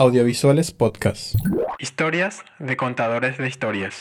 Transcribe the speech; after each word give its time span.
Audiovisuales 0.00 0.70
Podcast. 0.70 1.34
Historias 1.78 2.40
de 2.58 2.74
contadores 2.78 3.36
de 3.36 3.46
historias. 3.46 4.00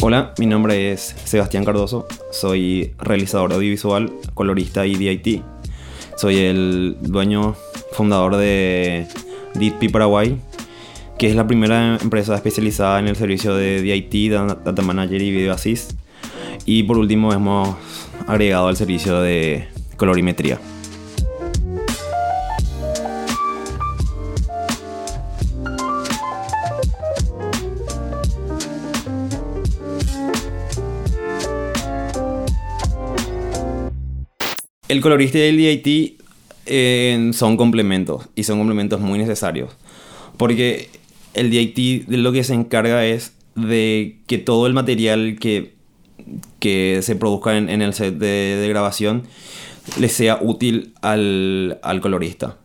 Hola, 0.00 0.34
mi 0.40 0.46
nombre 0.46 0.90
es 0.90 1.14
Sebastián 1.22 1.64
Cardoso, 1.64 2.08
soy 2.32 2.96
realizador 2.98 3.52
audiovisual, 3.52 4.12
colorista 4.34 4.86
y 4.86 4.96
DIT. 4.96 5.44
Soy 6.16 6.36
el 6.38 6.96
dueño 7.00 7.54
fundador 7.92 8.34
de 8.34 9.06
DITP 9.54 9.92
Paraguay, 9.92 10.36
que 11.20 11.28
es 11.28 11.36
la 11.36 11.46
primera 11.46 11.98
empresa 12.00 12.34
especializada 12.34 12.98
en 12.98 13.06
el 13.06 13.14
servicio 13.14 13.54
de 13.54 13.82
DIT, 13.82 14.32
Data 14.32 14.80
Manager 14.80 15.20
y 15.20 15.30
Video 15.30 15.52
Assist. 15.52 15.92
Y 16.64 16.84
por 16.84 16.96
último 16.96 17.34
hemos 17.34 17.76
agregado 18.26 18.70
el 18.70 18.76
servicio 18.76 19.20
de 19.20 19.68
colorimetría. 19.98 20.58
El 34.88 35.02
colorista 35.02 35.36
y 35.36 35.42
el 35.42 35.56
DIT 35.58 36.22
eh, 36.64 37.30
son 37.34 37.58
complementos 37.58 38.26
y 38.34 38.44
son 38.44 38.56
complementos 38.56 39.02
muy 39.02 39.18
necesarios. 39.18 39.76
Porque 40.38 40.99
el 41.34 41.50
DIT 41.50 42.06
de 42.06 42.16
lo 42.16 42.32
que 42.32 42.44
se 42.44 42.54
encarga 42.54 43.04
es 43.06 43.34
de 43.54 44.18
que 44.26 44.38
todo 44.38 44.66
el 44.66 44.74
material 44.74 45.36
que, 45.40 45.74
que 46.58 47.00
se 47.02 47.16
produzca 47.16 47.56
en, 47.56 47.68
el 47.68 47.94
set 47.94 48.16
de, 48.16 48.66
grabación 48.68 49.24
le 49.98 50.08
sea 50.08 50.38
útil 50.40 50.94
al, 51.02 51.78
al, 51.82 52.00
colorista. 52.00 52.58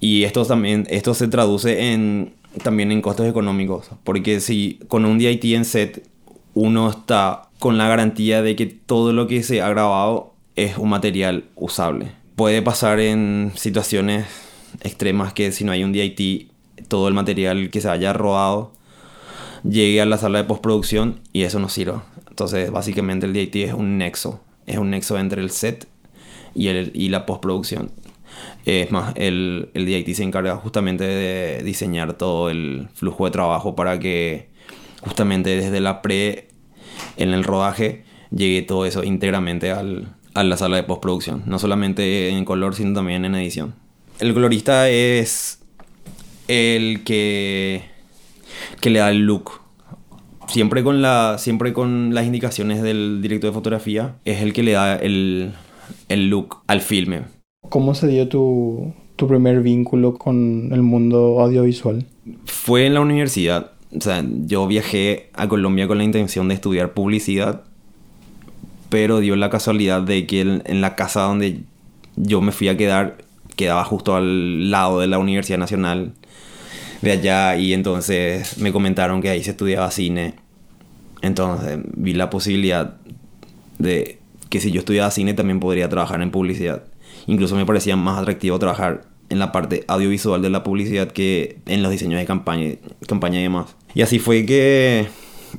Y 0.00 0.24
esto 0.24 0.44
también 0.44 0.86
esto 0.90 1.14
se 1.14 1.28
traduce 1.28 1.92
en, 1.92 2.34
también 2.62 2.92
en 2.92 3.02
costos 3.02 3.26
económicos. 3.26 3.90
Porque 4.04 4.40
si 4.40 4.78
con 4.88 5.04
un 5.04 5.18
DIT 5.18 5.44
en 5.44 5.64
set 5.64 6.08
uno 6.54 6.88
está 6.88 7.50
con 7.58 7.78
la 7.78 7.86
garantía 7.88 8.42
de 8.42 8.56
que 8.56 8.66
todo 8.66 9.12
lo 9.12 9.26
que 9.26 9.42
se 9.42 9.60
ha 9.60 9.68
grabado 9.68 10.34
es 10.56 10.78
un 10.78 10.88
material 10.88 11.44
usable. 11.54 12.12
Puede 12.34 12.62
pasar 12.62 13.00
en 13.00 13.52
situaciones 13.56 14.26
extremas 14.82 15.32
que 15.32 15.52
si 15.52 15.64
no 15.64 15.72
hay 15.72 15.84
un 15.84 15.92
DIT 15.92 16.50
todo 16.88 17.08
el 17.08 17.14
material 17.14 17.70
que 17.70 17.80
se 17.80 17.88
haya 17.88 18.12
robado 18.12 18.72
llegue 19.62 20.00
a 20.00 20.06
la 20.06 20.18
sala 20.18 20.38
de 20.38 20.44
postproducción 20.44 21.20
y 21.32 21.42
eso 21.42 21.58
no 21.58 21.68
sirve. 21.68 22.00
Entonces, 22.28 22.70
básicamente 22.70 23.26
el 23.26 23.32
DIT 23.32 23.56
es 23.56 23.72
un 23.74 23.98
nexo, 23.98 24.40
es 24.66 24.78
un 24.78 24.90
nexo 24.90 25.18
entre 25.18 25.42
el 25.42 25.50
set 25.50 25.86
y, 26.54 26.68
el, 26.68 26.92
y 26.94 27.08
la 27.08 27.26
postproducción. 27.26 27.90
Es 28.64 28.90
más, 28.90 29.14
el, 29.16 29.70
el 29.74 29.86
DIT 29.86 30.14
se 30.14 30.22
encarga 30.22 30.56
justamente 30.56 31.04
de 31.04 31.62
diseñar 31.62 32.14
todo 32.14 32.50
el 32.50 32.88
flujo 32.94 33.24
de 33.24 33.30
trabajo 33.30 33.74
para 33.74 33.98
que 33.98 34.50
justamente 35.02 35.56
desde 35.56 35.80
la 35.80 36.02
pre, 36.02 36.48
en 37.16 37.30
el 37.32 37.44
rodaje, 37.44 38.04
llegue 38.30 38.62
todo 38.62 38.86
eso 38.86 39.04
íntegramente 39.04 39.70
al, 39.70 40.14
a 40.34 40.44
la 40.44 40.56
sala 40.56 40.76
de 40.76 40.82
postproducción. 40.82 41.42
No 41.46 41.58
solamente 41.58 42.28
en 42.28 42.44
color, 42.44 42.74
sino 42.74 42.92
también 42.92 43.24
en 43.24 43.34
edición. 43.34 43.74
El 44.18 44.34
colorista 44.34 44.88
es 44.88 45.60
el 46.48 47.02
que, 47.04 47.82
que 48.80 48.90
le 48.90 49.00
da 49.00 49.10
el 49.10 49.20
look. 49.20 49.60
Siempre 50.48 50.84
con, 50.84 51.02
la, 51.02 51.36
siempre 51.38 51.72
con 51.72 52.14
las 52.14 52.24
indicaciones 52.24 52.82
del 52.82 53.20
director 53.20 53.50
de 53.50 53.54
fotografía, 53.54 54.16
es 54.24 54.42
el 54.42 54.52
que 54.52 54.62
le 54.62 54.72
da 54.72 54.96
el, 54.96 55.52
el 56.08 56.30
look 56.30 56.58
al 56.68 56.80
filme. 56.80 57.22
¿Cómo 57.68 57.94
se 57.94 58.06
dio 58.06 58.28
tu, 58.28 58.94
tu 59.16 59.26
primer 59.26 59.60
vínculo 59.60 60.14
con 60.14 60.70
el 60.72 60.82
mundo 60.82 61.40
audiovisual? 61.40 62.06
Fue 62.44 62.86
en 62.86 62.94
la 62.94 63.00
universidad. 63.00 63.72
O 63.96 64.00
sea, 64.00 64.24
yo 64.46 64.66
viajé 64.66 65.30
a 65.34 65.48
Colombia 65.48 65.88
con 65.88 65.98
la 65.98 66.04
intención 66.04 66.48
de 66.48 66.54
estudiar 66.54 66.92
publicidad, 66.92 67.62
pero 68.88 69.18
dio 69.18 69.34
la 69.34 69.50
casualidad 69.50 70.02
de 70.02 70.26
que 70.26 70.40
en 70.40 70.80
la 70.80 70.94
casa 70.94 71.22
donde 71.22 71.60
yo 72.14 72.40
me 72.40 72.52
fui 72.52 72.68
a 72.68 72.76
quedar 72.76 73.18
quedaba 73.56 73.84
justo 73.84 74.14
al 74.14 74.70
lado 74.70 75.00
de 75.00 75.06
la 75.06 75.18
Universidad 75.18 75.58
Nacional 75.58 76.12
de 77.02 77.12
allá 77.12 77.56
y 77.56 77.72
entonces 77.72 78.58
me 78.58 78.72
comentaron 78.72 79.20
que 79.20 79.30
ahí 79.30 79.42
se 79.42 79.50
estudiaba 79.50 79.90
cine. 79.90 80.34
Entonces 81.22 81.78
vi 81.94 82.12
la 82.14 82.30
posibilidad 82.30 82.96
de 83.78 84.18
que 84.48 84.60
si 84.60 84.70
yo 84.70 84.80
estudiaba 84.80 85.10
cine 85.10 85.34
también 85.34 85.60
podría 85.60 85.88
trabajar 85.88 86.22
en 86.22 86.30
publicidad. 86.30 86.84
Incluso 87.26 87.56
me 87.56 87.66
parecía 87.66 87.96
más 87.96 88.20
atractivo 88.20 88.58
trabajar 88.58 89.04
en 89.28 89.38
la 89.38 89.52
parte 89.52 89.84
audiovisual 89.88 90.40
de 90.42 90.50
la 90.50 90.62
publicidad 90.62 91.10
que 91.10 91.58
en 91.66 91.82
los 91.82 91.90
diseños 91.90 92.20
de 92.20 92.26
campaña, 92.26 92.74
campaña 93.08 93.40
y 93.40 93.44
demás. 93.44 93.76
Y 93.94 94.02
así 94.02 94.18
fue 94.18 94.46
que 94.46 95.06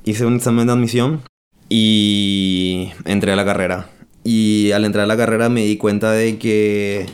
hice 0.06 0.26
un 0.26 0.36
examen 0.36 0.68
de 0.68 0.74
admisión 0.74 1.22
y 1.70 2.90
entré 3.06 3.32
a 3.32 3.36
la 3.36 3.46
carrera. 3.46 3.90
Y 4.24 4.72
al 4.72 4.86
entrar 4.86 5.04
a 5.04 5.08
la 5.08 5.18
carrera 5.18 5.50
me 5.50 5.66
di 5.66 5.78
cuenta 5.78 6.12
de 6.12 6.38
que 6.38 7.06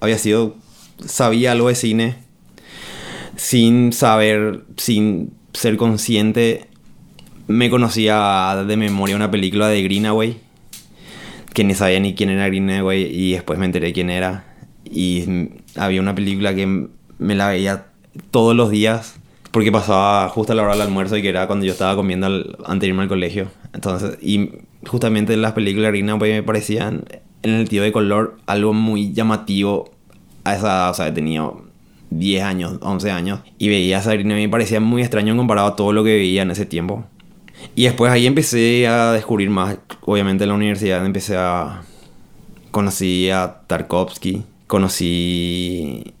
había 0.00 0.18
sido, 0.18 0.56
sabía 1.04 1.52
algo 1.52 1.68
de 1.68 1.74
cine, 1.74 2.16
sin 3.36 3.92
saber, 3.92 4.64
sin 4.76 5.32
ser 5.52 5.76
consciente, 5.76 6.68
me 7.48 7.70
conocía 7.70 8.64
de 8.66 8.76
memoria 8.76 9.16
una 9.16 9.30
película 9.30 9.68
de 9.68 9.82
Greenaway, 9.82 10.38
que 11.52 11.64
ni 11.64 11.74
sabía 11.74 12.00
ni 12.00 12.14
quién 12.14 12.30
era 12.30 12.46
Greenaway 12.46 13.02
y 13.02 13.32
después 13.32 13.58
me 13.58 13.66
enteré 13.66 13.92
quién 13.92 14.10
era. 14.10 14.44
Y 14.84 15.24
había 15.76 16.00
una 16.00 16.14
película 16.14 16.54
que 16.54 16.88
me 17.18 17.34
la 17.34 17.48
veía 17.48 17.86
todos 18.30 18.54
los 18.54 18.70
días 18.70 19.16
porque 19.50 19.70
pasaba 19.70 20.28
justo 20.30 20.52
a 20.52 20.56
la 20.56 20.62
hora 20.62 20.72
del 20.72 20.82
almuerzo 20.82 21.16
y 21.16 21.22
que 21.22 21.28
era 21.28 21.46
cuando 21.46 21.66
yo 21.66 21.72
estaba 21.72 21.94
comiendo 21.94 22.26
antes 22.64 22.80
de 22.80 22.86
irme 22.88 23.02
al 23.02 23.08
colegio. 23.08 23.48
Entonces, 23.74 24.18
y 24.22 24.50
justamente 24.86 25.36
las 25.36 25.52
películas 25.52 25.92
de 25.92 25.98
Greenaway 25.98 26.32
me 26.32 26.42
parecían 26.42 27.04
en 27.42 27.50
el 27.50 27.58
sentido 27.58 27.84
de 27.84 27.92
color 27.92 28.38
algo 28.46 28.72
muy 28.72 29.12
llamativo 29.12 29.90
a 30.44 30.54
esa 30.54 30.66
edad, 30.66 30.90
o 30.90 30.94
sea, 30.94 31.08
he 31.08 31.12
tenido 31.12 31.61
10 32.18 32.42
años, 32.42 32.78
11 32.80 33.10
años, 33.10 33.40
y 33.58 33.68
veía 33.68 33.98
a 33.98 34.02
Sabrina 34.02 34.38
y 34.38 34.46
me 34.46 34.48
parecía 34.48 34.80
muy 34.80 35.02
extraño 35.02 35.36
comparado 35.36 35.68
a 35.68 35.76
todo 35.76 35.92
lo 35.92 36.04
que 36.04 36.16
veía 36.16 36.42
en 36.42 36.50
ese 36.50 36.66
tiempo. 36.66 37.04
Y 37.74 37.84
después 37.84 38.10
ahí 38.10 38.26
empecé 38.26 38.86
a 38.86 39.12
descubrir 39.12 39.50
más, 39.50 39.78
obviamente 40.02 40.44
en 40.44 40.50
la 40.50 40.56
universidad 40.56 41.04
empecé 41.04 41.36
a... 41.36 41.82
Conocí 42.70 43.28
a 43.28 43.60
Tarkovsky, 43.66 44.44
conocí 44.66 46.14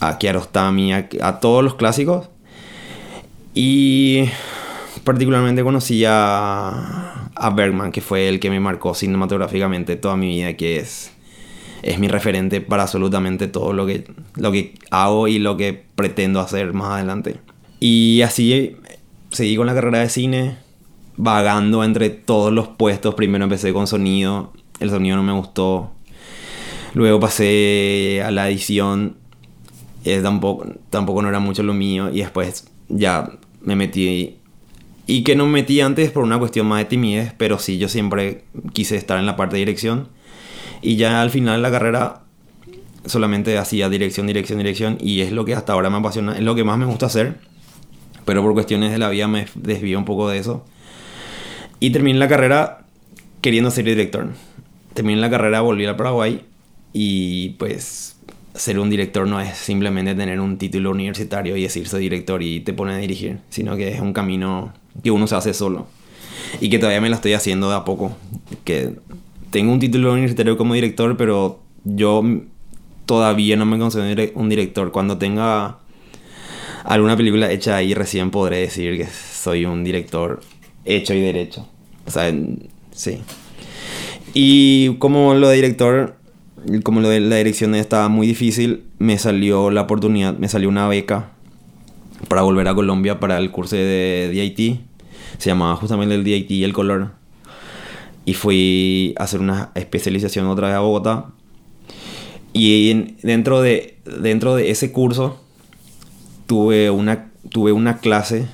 a 0.00 0.18
Kiarostami, 0.18 0.92
a, 0.92 1.38
todos 1.40 1.62
los 1.62 1.76
clásicos. 1.76 2.28
Y 3.54 4.24
particularmente 5.04 5.62
conocí 5.62 6.04
a 6.04 7.52
Bergman, 7.54 7.92
que 7.92 8.00
fue 8.00 8.28
el 8.28 8.40
que 8.40 8.50
me 8.50 8.58
marcó 8.58 8.94
cinematográficamente 8.94 9.94
toda 9.94 10.16
mi 10.16 10.26
vida, 10.28 10.54
que 10.54 10.78
es 10.78 11.12
es 11.82 11.98
mi 11.98 12.08
referente 12.08 12.60
para 12.60 12.82
absolutamente 12.82 13.48
todo 13.48 13.72
lo 13.72 13.86
que, 13.86 14.04
lo 14.36 14.52
que 14.52 14.74
hago 14.90 15.28
y 15.28 15.38
lo 15.38 15.56
que 15.56 15.84
pretendo 15.94 16.40
hacer 16.40 16.72
más 16.72 16.92
adelante. 16.92 17.36
Y 17.78 18.22
así 18.22 18.76
seguí 19.30 19.56
con 19.56 19.66
la 19.66 19.74
carrera 19.74 20.00
de 20.00 20.08
cine, 20.08 20.56
vagando 21.16 21.84
entre 21.84 22.10
todos 22.10 22.52
los 22.52 22.68
puestos. 22.68 23.14
Primero 23.14 23.44
empecé 23.44 23.72
con 23.72 23.86
sonido, 23.86 24.52
el 24.80 24.90
sonido 24.90 25.16
no 25.16 25.22
me 25.22 25.32
gustó. 25.32 25.90
Luego 26.94 27.20
pasé 27.20 28.22
a 28.24 28.30
la 28.30 28.48
edición, 28.48 29.16
eh, 30.04 30.20
tampoco, 30.22 30.66
tampoco 30.90 31.22
no 31.22 31.28
era 31.28 31.38
mucho 31.38 31.62
lo 31.62 31.74
mío. 31.74 32.10
Y 32.10 32.18
después 32.18 32.68
ya 32.88 33.30
me 33.62 33.76
metí. 33.76 34.36
Y 35.06 35.24
que 35.24 35.34
no 35.34 35.46
me 35.46 35.52
metí 35.52 35.80
antes 35.80 36.10
por 36.10 36.22
una 36.22 36.38
cuestión 36.38 36.66
más 36.66 36.78
de 36.80 36.84
timidez, 36.84 37.34
pero 37.36 37.58
sí, 37.58 37.78
yo 37.78 37.88
siempre 37.88 38.44
quise 38.72 38.96
estar 38.96 39.18
en 39.18 39.26
la 39.26 39.36
parte 39.36 39.56
de 39.56 39.60
dirección. 39.60 40.08
Y 40.82 40.96
ya 40.96 41.22
al 41.22 41.30
final 41.30 41.56
de 41.56 41.62
la 41.62 41.70
carrera 41.70 42.20
solamente 43.06 43.58
hacía 43.58 43.88
dirección, 43.88 44.26
dirección, 44.26 44.58
dirección. 44.58 44.98
Y 45.00 45.20
es 45.20 45.32
lo 45.32 45.44
que 45.44 45.54
hasta 45.54 45.72
ahora 45.72 45.90
me 45.90 45.98
apasiona, 45.98 46.36
es 46.36 46.42
lo 46.42 46.54
que 46.54 46.64
más 46.64 46.78
me 46.78 46.86
gusta 46.86 47.06
hacer. 47.06 47.38
Pero 48.24 48.42
por 48.42 48.52
cuestiones 48.52 48.92
de 48.92 48.98
la 48.98 49.08
vida 49.08 49.28
me 49.28 49.46
desvío 49.54 49.98
un 49.98 50.04
poco 50.04 50.28
de 50.28 50.38
eso. 50.38 50.64
Y 51.80 51.90
terminé 51.90 52.18
la 52.18 52.28
carrera 52.28 52.84
queriendo 53.40 53.70
ser 53.70 53.84
director. 53.84 54.28
Terminé 54.94 55.20
la 55.20 55.30
carrera, 55.30 55.60
volví 55.60 55.84
al 55.86 55.96
Paraguay. 55.96 56.44
Y 56.92 57.50
pues 57.50 58.16
ser 58.54 58.78
un 58.78 58.90
director 58.90 59.26
no 59.26 59.40
es 59.40 59.56
simplemente 59.56 60.14
tener 60.14 60.40
un 60.40 60.58
título 60.58 60.90
universitario 60.90 61.56
y 61.56 61.62
decirse 61.62 61.98
director 61.98 62.42
y 62.42 62.60
te 62.60 62.72
pone 62.72 62.92
a 62.92 62.96
dirigir, 62.96 63.38
sino 63.48 63.76
que 63.76 63.88
es 63.94 64.00
un 64.00 64.12
camino 64.12 64.74
que 65.02 65.10
uno 65.10 65.26
se 65.26 65.36
hace 65.36 65.54
solo. 65.54 65.86
Y 66.60 66.68
que 66.68 66.78
todavía 66.78 67.00
me 67.00 67.08
lo 67.08 67.14
estoy 67.14 67.32
haciendo 67.32 67.70
de 67.70 67.76
a 67.76 67.84
poco. 67.84 68.16
Que 68.64 68.96
tengo 69.50 69.72
un 69.72 69.80
título 69.80 70.12
universitario 70.12 70.56
como 70.56 70.74
director, 70.74 71.16
pero 71.16 71.60
yo 71.84 72.22
todavía 73.06 73.56
no 73.56 73.66
me 73.66 73.78
considero 73.78 74.32
un 74.34 74.48
director. 74.48 74.92
Cuando 74.92 75.18
tenga 75.18 75.78
alguna 76.84 77.16
película 77.16 77.50
hecha 77.50 77.76
ahí 77.76 77.94
recién 77.94 78.30
podré 78.30 78.58
decir 78.58 78.96
que 78.96 79.06
soy 79.06 79.64
un 79.64 79.84
director 79.84 80.40
hecho 80.84 81.14
y 81.14 81.20
derecho. 81.20 81.66
O 82.06 82.10
sea, 82.10 82.32
sí. 82.92 83.18
Y 84.34 84.94
como 84.98 85.34
lo 85.34 85.48
de 85.48 85.56
director, 85.56 86.16
como 86.84 87.00
lo 87.00 87.08
de 87.08 87.20
la 87.20 87.36
dirección 87.36 87.74
estaba 87.74 88.08
muy 88.08 88.26
difícil, 88.26 88.84
me 88.98 89.18
salió 89.18 89.70
la 89.70 89.82
oportunidad, 89.82 90.36
me 90.38 90.48
salió 90.48 90.68
una 90.68 90.86
beca 90.88 91.30
para 92.28 92.42
volver 92.42 92.68
a 92.68 92.74
Colombia 92.74 93.18
para 93.18 93.38
el 93.38 93.50
curso 93.50 93.76
de 93.76 94.28
DIT. 94.32 94.80
Se 95.38 95.50
llamaba 95.50 95.76
justamente 95.76 96.14
el 96.14 96.22
DIT 96.22 96.50
y 96.50 96.64
el 96.64 96.72
color. 96.72 97.19
Y 98.30 98.34
fui 98.34 99.12
a 99.18 99.24
hacer 99.24 99.40
una 99.40 99.72
especialización 99.74 100.46
otra 100.46 100.68
vez 100.68 100.76
a 100.76 100.80
Bogotá. 100.80 101.32
Y 102.52 103.16
dentro, 103.24 103.60
de, 103.60 103.98
dentro 104.04 104.54
de 104.54 104.70
ese 104.70 104.92
curso 104.92 105.42
tuve 106.46 106.90
una, 106.90 107.32
tuve 107.50 107.72
una 107.72 107.98
clase 107.98 108.46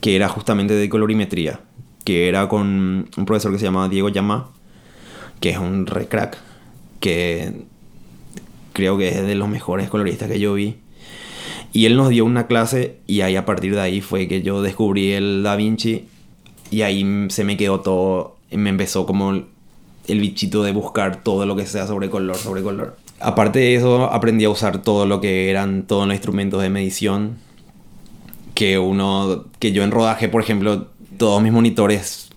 que 0.00 0.16
era 0.16 0.30
justamente 0.30 0.72
de 0.72 0.88
colorimetría, 0.88 1.60
que 2.04 2.26
era 2.26 2.48
con 2.48 3.10
un 3.14 3.26
profesor 3.26 3.52
que 3.52 3.58
se 3.58 3.66
llamaba 3.66 3.90
Diego 3.90 4.08
Yamá, 4.08 4.48
que 5.40 5.50
es 5.50 5.58
un 5.58 5.84
re 5.84 6.08
crack, 6.08 6.38
que 6.98 7.52
creo 8.72 8.96
que 8.96 9.08
es 9.08 9.26
de 9.26 9.34
los 9.34 9.50
mejores 9.50 9.90
coloristas 9.90 10.30
que 10.30 10.40
yo 10.40 10.54
vi. 10.54 10.78
Y 11.74 11.84
él 11.84 11.98
nos 11.98 12.08
dio 12.08 12.24
una 12.24 12.46
clase 12.46 12.96
y 13.06 13.20
ahí 13.20 13.36
a 13.36 13.44
partir 13.44 13.74
de 13.74 13.82
ahí 13.82 14.00
fue 14.00 14.26
que 14.26 14.40
yo 14.40 14.62
descubrí 14.62 15.12
el 15.12 15.42
Da 15.42 15.54
Vinci 15.54 16.06
y 16.70 16.80
ahí 16.80 17.26
se 17.28 17.44
me 17.44 17.58
quedó 17.58 17.80
todo, 17.80 18.38
me 18.56 18.70
empezó 18.70 19.06
como 19.06 19.32
el 19.32 20.20
bichito 20.20 20.62
de 20.62 20.72
buscar 20.72 21.22
todo 21.22 21.46
lo 21.46 21.56
que 21.56 21.66
sea 21.66 21.86
sobre 21.86 22.10
color, 22.10 22.36
sobre 22.36 22.62
color. 22.62 22.96
Aparte 23.20 23.60
de 23.60 23.76
eso, 23.76 24.12
aprendí 24.12 24.44
a 24.44 24.50
usar 24.50 24.82
todo 24.82 25.06
lo 25.06 25.20
que 25.20 25.50
eran 25.50 25.84
todos 25.84 26.06
los 26.06 26.14
instrumentos 26.14 26.60
de 26.60 26.70
medición. 26.70 27.38
Que 28.54 28.78
uno, 28.78 29.46
que 29.58 29.72
yo 29.72 29.82
en 29.82 29.90
rodaje, 29.90 30.28
por 30.28 30.42
ejemplo, 30.42 30.88
todos 31.16 31.42
mis 31.42 31.52
monitores 31.52 32.30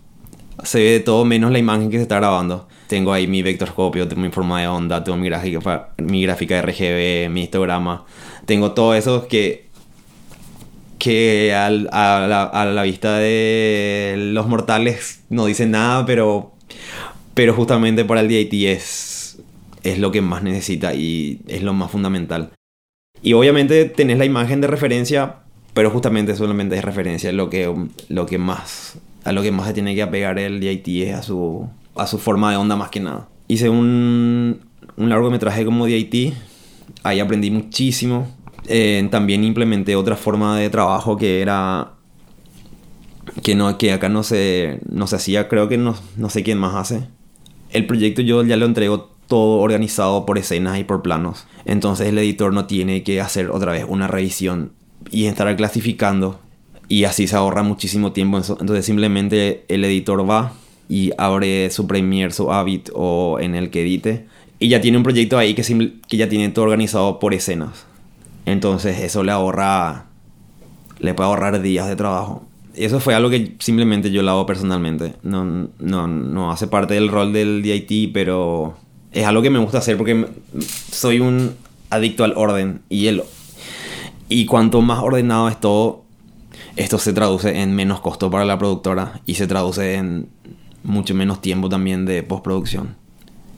se 0.64 0.80
ve 0.80 1.00
todo 1.00 1.26
menos 1.26 1.52
la 1.52 1.60
imagen 1.60 1.90
que 1.90 1.98
se 1.98 2.04
está 2.04 2.18
grabando. 2.18 2.68
Tengo 2.88 3.14
ahí 3.14 3.28
mi 3.28 3.42
vectorscopio, 3.42 4.08
tengo 4.08 4.22
mi 4.22 4.30
forma 4.30 4.62
de 4.62 4.68
onda, 4.68 5.04
tengo 5.04 5.18
mi 5.18 5.28
gráfica, 5.28 5.90
mi 5.98 6.22
gráfica 6.22 6.62
RGB, 6.62 7.30
mi 7.30 7.44
histograma. 7.44 8.06
Tengo 8.46 8.72
todo 8.72 8.94
eso 8.94 9.28
que, 9.28 9.65
que 11.06 11.54
a, 11.54 11.70
la, 11.70 12.84
vista 12.84 13.20
de 13.20 14.16
los 14.18 14.48
mortales 14.48 15.22
no 15.30 15.46
dicen 15.46 15.70
nada, 15.70 16.04
pero, 16.08 16.54
pero 17.36 17.54
justamente 17.54 18.06
para 18.06 18.22
el 18.22 18.28
DIT 18.28 18.54
es 18.66 19.38
es 19.84 20.00
lo 20.00 20.12
que 20.12 20.22
más 20.22 20.42
necesita 20.42 20.96
y 20.96 21.42
es 21.48 21.62
lo 21.62 21.74
más 21.74 21.92
fundamental. 21.92 22.50
Y 23.22 23.34
obviamente 23.34 23.86
tenés 23.86 24.18
la 24.18 24.26
imagen 24.26 24.60
de 24.60 24.66
referencia, 24.66 25.36
pero 25.76 25.92
justamente 25.92 26.36
solamente 26.36 26.76
es 26.76 26.84
referencia 26.84 27.32
lo 27.32 27.52
que, 27.52 27.72
lo 28.10 28.26
que 28.26 28.40
más, 28.40 28.98
a 29.24 29.32
lo 29.32 29.44
que 29.44 29.52
más 29.52 29.68
se 29.68 29.74
tiene 29.74 29.94
que 29.94 30.02
apegar 30.02 30.40
el 30.40 30.60
DIT 30.60 30.88
es 31.08 31.14
a 31.14 31.22
su, 31.22 31.70
a 31.96 32.08
su 32.08 32.18
forma 32.18 32.50
de 32.50 32.58
onda 32.58 32.76
más 32.76 32.90
que 32.90 33.00
nada. 33.00 33.30
Hice 33.48 33.70
un, 33.70 34.60
un 34.98 35.10
largometraje 35.10 35.66
como 35.66 35.86
DIT, 35.86 36.34
ahí 37.04 37.20
aprendí 37.20 37.52
muchísimo. 37.52 38.35
Eh, 38.68 39.08
también 39.12 39.44
implementé 39.44 39.96
otra 39.96 40.16
forma 40.16 40.58
de 40.58 40.70
trabajo 40.70 41.18
que 41.18 41.42
era 41.42 41.94
que 43.44 43.56
no 43.56 43.78
que 43.78 43.92
acá 43.92 44.10
no 44.10 44.24
se 44.24 44.80
no 44.90 45.08
se 45.08 45.18
hacía 45.18 45.48
creo 45.48 45.68
que 45.68 45.78
no, 45.78 45.96
no 46.18 46.30
sé 46.30 46.42
quién 46.42 46.58
más 46.58 46.76
hace 46.76 47.08
el 47.72 47.86
proyecto 47.86 48.22
yo 48.22 48.44
ya 48.44 48.56
lo 48.58 48.66
entrego 48.66 49.16
todo 49.28 49.60
organizado 49.60 50.26
por 50.26 50.38
escenas 50.38 50.80
y 50.80 50.84
por 50.84 51.02
planos. 51.02 51.46
Entonces 51.66 52.08
el 52.08 52.18
editor 52.18 52.54
no 52.54 52.66
tiene 52.66 53.04
que 53.04 53.22
hacer 53.22 53.50
otra 53.50 53.72
vez 53.72 53.86
una 53.88 54.08
revisión 54.08 54.72
y 55.12 55.26
estar 55.26 55.54
clasificando. 55.56 56.40
Y 56.88 57.06
así 57.06 57.28
se 57.28 57.36
ahorra 57.36 57.64
muchísimo 57.64 58.12
tiempo. 58.12 58.38
Entonces 58.38 58.86
simplemente 58.86 59.66
el 59.68 59.84
editor 59.84 60.30
va 60.30 60.54
y 60.88 61.12
abre 61.18 61.70
su 61.72 61.88
Premiere, 61.88 62.32
su 62.32 62.52
Avid 62.52 62.90
o 62.94 63.40
en 63.40 63.56
el 63.56 63.72
que 63.72 63.82
edite. 63.82 64.28
Y 64.60 64.70
ya 64.70 64.80
tiene 64.82 64.98
un 64.98 65.04
proyecto 65.04 65.38
ahí 65.38 65.54
que, 65.54 65.64
que 66.08 66.18
ya 66.18 66.30
tiene 66.30 66.50
todo 66.50 66.66
organizado 66.66 67.20
por 67.20 67.34
escenas. 67.34 67.86
Entonces 68.46 69.00
eso 69.00 69.24
le 69.24 69.32
ahorra, 69.32 70.06
le 71.00 71.14
puede 71.14 71.30
ahorrar 71.30 71.62
días 71.62 71.88
de 71.88 71.96
trabajo. 71.96 72.46
Eso 72.76 73.00
fue 73.00 73.16
algo 73.16 73.30
que 73.30 73.56
simplemente 73.60 74.12
yo 74.12 74.22
lo 74.22 74.32
hago 74.32 74.46
personalmente. 74.46 75.14
No, 75.24 75.70
no, 75.80 76.08
no 76.08 76.52
hace 76.52 76.68
parte 76.68 76.94
del 76.94 77.10
rol 77.10 77.34
del 77.34 77.62
DIT, 77.62 78.12
pero 78.14 78.76
es 79.16 79.26
algo 79.26 79.42
que 79.42 79.50
me 79.50 79.60
gusta 79.60 79.80
hacer 79.80 79.98
porque 79.98 80.28
soy 80.92 81.22
un 81.22 81.56
adicto 81.90 82.24
al 82.24 82.34
orden 82.36 82.82
y 82.90 83.08
el 83.08 83.24
y 84.28 84.46
cuanto 84.46 84.82
más 84.82 85.00
ordenado 85.00 85.48
es 85.50 85.60
todo 85.60 86.04
esto 86.76 86.98
se 87.00 87.14
traduce 87.14 87.62
en 87.62 87.74
menos 87.74 88.02
costo 88.02 88.30
para 88.30 88.44
la 88.44 88.58
productora 88.58 89.22
y 89.26 89.36
se 89.36 89.48
traduce 89.48 89.96
en 89.96 90.28
mucho 90.84 91.16
menos 91.16 91.42
tiempo 91.42 91.70
también 91.70 92.06
de 92.06 92.24
postproducción 92.24 92.96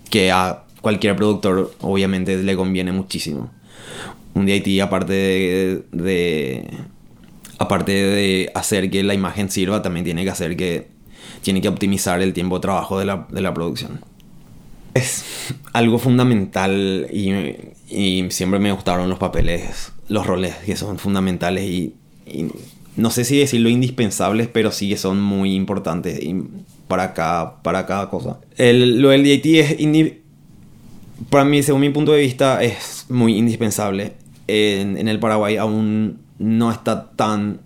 que 0.10 0.32
a 0.32 0.64
cualquier 0.82 1.16
productor 1.16 1.74
obviamente 1.82 2.38
le 2.38 2.56
conviene 2.56 2.92
muchísimo 2.92 3.50
un 4.38 4.46
DIT 4.46 4.82
aparte 4.82 5.84
de, 5.92 6.68
aparte 7.60 7.92
de 7.92 8.52
hacer 8.54 8.90
que 8.90 9.04
la 9.04 9.14
imagen 9.14 9.50
sirva 9.50 9.82
también 9.82 10.06
tiene 10.06 10.24
que 10.24 10.30
hacer 10.30 10.56
que 10.56 10.88
tiene 11.42 11.62
que 11.62 11.68
optimizar 11.68 12.22
el 12.22 12.34
tiempo 12.34 12.56
de 12.56 12.62
trabajo 12.62 13.00
de 13.00 13.06
la, 13.06 13.28
de 13.30 13.42
la 13.42 13.54
producción 13.54 14.00
es 14.98 15.24
algo 15.74 16.00
fundamental 16.00 17.08
y, 17.12 18.26
siempre 18.30 18.60
me 18.60 18.72
gustaron 18.72 19.10
los 19.10 19.18
papeles, 19.18 19.94
los 20.10 20.28
roles 20.28 20.56
que 20.66 20.76
son 20.76 21.00
fundamentales 21.00 21.64
y, 21.64 21.94
no 22.98 23.12
sé 23.12 23.24
si 23.24 23.38
decirlo 23.38 23.70
indispensables, 23.70 24.48
pero 24.48 24.72
sí 24.72 24.90
que 24.90 24.98
son 24.98 25.22
muy 25.22 25.54
importantes 25.54 26.20
para 26.88 27.14
cada, 27.14 27.62
para 27.62 27.86
cada 27.86 28.10
cosa. 28.10 28.40
El, 28.58 29.00
lo 29.02 29.10
del 29.10 29.24
DIT 29.24 29.46
es, 29.46 30.14
para 31.30 31.46
mí, 31.46 31.62
según 31.62 31.82
mi 31.82 31.92
punto 31.92 32.12
de 32.12 32.22
vista, 32.22 32.64
es 32.64 33.06
muy 33.10 33.38
indispensable. 33.38 34.14
En, 34.48 35.08
el 35.08 35.20
Paraguay 35.20 35.58
aún 35.58 36.20
no 36.40 36.72
está 36.72 37.10
tan 37.12 37.60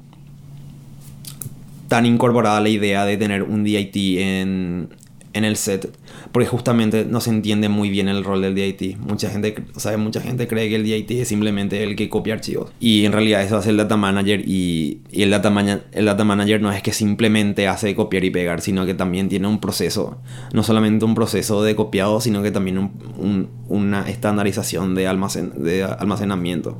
tan 1.87 2.05
incorporada 2.05 2.61
la 2.61 2.69
idea 2.69 3.05
de 3.05 3.17
tener 3.17 3.43
un 3.43 3.63
DIT 3.63 3.95
en, 4.19 4.89
en 5.33 5.45
el 5.45 5.55
set 5.55 5.91
porque 6.31 6.47
justamente 6.47 7.05
no 7.05 7.21
se 7.21 7.29
entiende 7.29 7.69
muy 7.69 7.89
bien 7.89 8.07
el 8.07 8.23
rol 8.23 8.41
del 8.41 8.55
DIT. 8.55 8.97
Mucha 8.97 9.29
gente, 9.29 9.55
sabe, 9.75 9.97
mucha 9.97 10.21
gente 10.21 10.47
cree 10.47 10.69
que 10.69 10.75
el 10.75 10.83
DIT 10.83 11.11
es 11.11 11.27
simplemente 11.27 11.83
el 11.83 11.95
que 11.95 12.09
copia 12.09 12.33
archivos 12.33 12.71
y 12.79 13.05
en 13.05 13.11
realidad 13.11 13.43
eso 13.43 13.57
hace 13.57 13.69
el 13.69 13.77
data 13.77 13.97
manager 13.97 14.41
y, 14.47 15.01
y 15.11 15.23
el, 15.23 15.31
data 15.31 15.51
el 15.91 16.05
data 16.05 16.23
manager 16.23 16.61
no 16.61 16.71
es 16.71 16.81
que 16.81 16.93
simplemente 16.93 17.67
hace 17.67 17.95
copiar 17.95 18.23
y 18.23 18.31
pegar, 18.31 18.61
sino 18.61 18.85
que 18.85 18.93
también 18.93 19.29
tiene 19.29 19.47
un 19.47 19.59
proceso, 19.59 20.19
no 20.53 20.63
solamente 20.63 21.05
un 21.05 21.15
proceso 21.15 21.63
de 21.63 21.75
copiado, 21.75 22.21
sino 22.21 22.41
que 22.41 22.51
también 22.51 22.77
un, 22.77 23.49
una 23.67 24.09
estandarización 24.09 24.95
de, 24.95 25.07
almacen, 25.07 25.63
de 25.63 25.83
almacenamiento. 25.83 26.77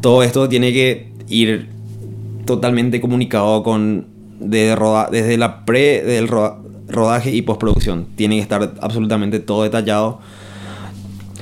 Todo 0.00 0.22
esto 0.22 0.48
tiene 0.48 0.72
que 0.72 1.12
ir 1.28 1.68
totalmente 2.44 3.00
comunicado 3.00 3.62
con 3.62 4.06
de 4.40 4.76
desde 5.10 5.36
la 5.38 5.64
pre 5.64 6.02
del 6.02 6.28
roda, 6.28 6.60
rodaje 6.96 7.30
y 7.30 7.42
postproducción. 7.42 8.06
Tiene 8.16 8.36
que 8.36 8.42
estar 8.42 8.74
absolutamente 8.80 9.38
todo 9.38 9.62
detallado 9.62 10.20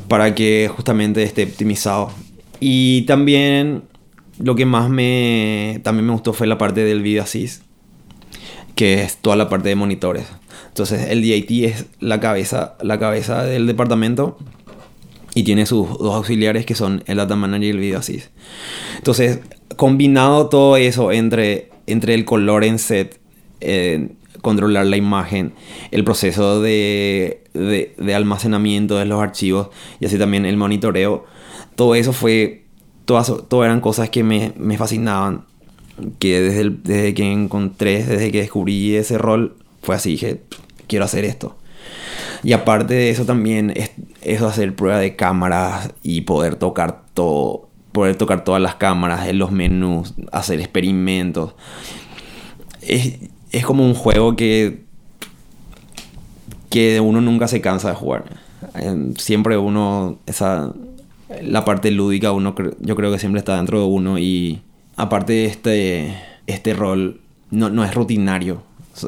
para 0.09 0.35
que 0.35 0.71
justamente 0.75 1.23
esté 1.23 1.45
optimizado. 1.45 2.11
Y 2.61 3.03
también 3.03 3.83
lo 4.39 4.55
que 4.55 4.67
más 4.67 4.91
me, 4.91 5.81
también 5.83 6.07
me 6.07 6.13
gustó 6.13 6.33
fue 6.33 6.47
la 6.47 6.59
parte 6.59 6.85
del 6.85 7.03
video 7.03 7.23
assist, 7.23 7.63
que 8.75 9.03
es 9.03 9.17
toda 9.17 9.37
la 9.37 9.49
parte 9.49 9.69
de 9.69 9.77
monitores. 9.77 10.27
Entonces 10.69 11.09
el 11.11 11.23
DIT 11.23 11.51
es 11.65 11.87
la 12.01 12.21
cabeza, 12.21 12.75
la 12.83 12.99
cabeza 12.99 13.45
del 13.45 13.67
departamento 13.67 14.37
y 15.35 15.43
tiene 15.43 15.67
sus 15.67 15.89
dos 15.99 16.15
auxiliares 16.15 16.65
que 16.65 16.75
son 16.75 17.03
el 17.07 17.17
Data 17.19 17.37
Manager 17.37 17.65
y 17.65 17.71
el 17.71 17.79
Video 17.79 17.99
Assist. 17.99 18.29
Entonces, 18.97 19.41
combinado 19.77 20.49
todo 20.49 20.77
eso 20.77 21.13
entre, 21.13 21.71
entre 21.87 22.15
el 22.15 22.25
color 22.25 22.65
en 22.65 22.79
set, 22.79 23.21
eh, 23.61 24.09
controlar 24.45 24.87
la 24.87 24.97
imagen, 24.97 25.55
el 25.91 26.05
proceso 26.05 26.61
de, 26.61 27.43
de, 27.55 28.15
almacenamiento 28.15 28.97
de 28.97 29.07
los 29.07 29.21
archivos 29.21 29.71
y 29.99 30.07
así 30.07 30.19
también 30.19 30.45
el 30.47 30.57
monitoreo. 30.57 31.25
Todo 31.75 31.97
eso 31.97 32.13
fue, 32.13 32.67
todas, 33.07 33.33
todo 33.49 33.65
eran 33.65 33.81
cosas 33.81 34.11
que 34.11 34.23
me, 34.23 34.53
me 34.57 34.79
fascinaban, 34.79 35.47
que 36.21 36.41
desde, 36.41 36.71
desde 36.71 37.15
que 37.15 37.33
encontré, 37.33 38.05
desde 38.05 38.31
que 38.31 38.43
descubrí 38.43 38.95
ese 38.95 39.19
rol, 39.19 39.57
fue 39.83 39.97
así, 39.97 40.11
dije, 40.11 40.43
quiero 40.87 41.07
hacer 41.07 41.25
esto. 41.25 41.57
Y 42.43 42.53
aparte 42.53 42.95
de 42.95 43.11
eso 43.11 43.25
también 43.25 43.73
es 43.75 43.91
eso 44.21 44.47
hacer 44.47 44.77
prueba 44.77 44.99
de 44.99 45.17
cámaras 45.17 45.95
y 46.03 46.23
poder 46.23 46.57
tocar 46.57 47.05
todo, 47.15 47.71
poder 47.93 48.17
tocar 48.17 48.45
todas 48.45 48.61
las 48.61 48.75
cámaras 48.75 49.27
en 49.27 49.39
los 49.39 49.51
menús, 49.51 50.15
hacer 50.31 50.61
experimentos. 50.61 51.55
Es, 52.83 53.19
es 53.55 53.65
como 53.65 53.85
un 53.85 53.95
juego 53.95 54.35
que, 54.35 54.83
que 56.71 56.99
uno 57.01 57.21
nunca 57.21 57.47
se 57.47 57.61
cansa 57.61 57.91
de 57.91 57.95
jugar. 57.95 58.25
Siempre 59.17 59.57
uno, 59.57 60.19
esa, 60.27 60.73
la 61.41 61.65
parte 61.65 61.93
lúdica, 61.93 62.33
uno, 62.33 62.57
yo 62.81 62.97
creo 62.97 63.13
que 63.13 63.21
siempre 63.21 63.39
está 63.39 63.57
dentro 63.57 63.79
de 63.79 63.87
uno 63.87 64.19
y 64.19 64.61
aparte 64.97 65.35
de 65.35 65.47
este, 65.47 66.17
este 66.49 66.75
rol 66.75 67.21
no, 67.53 67.71
no 67.71 67.85
es 67.85 67.95
rutinario. 67.95 68.63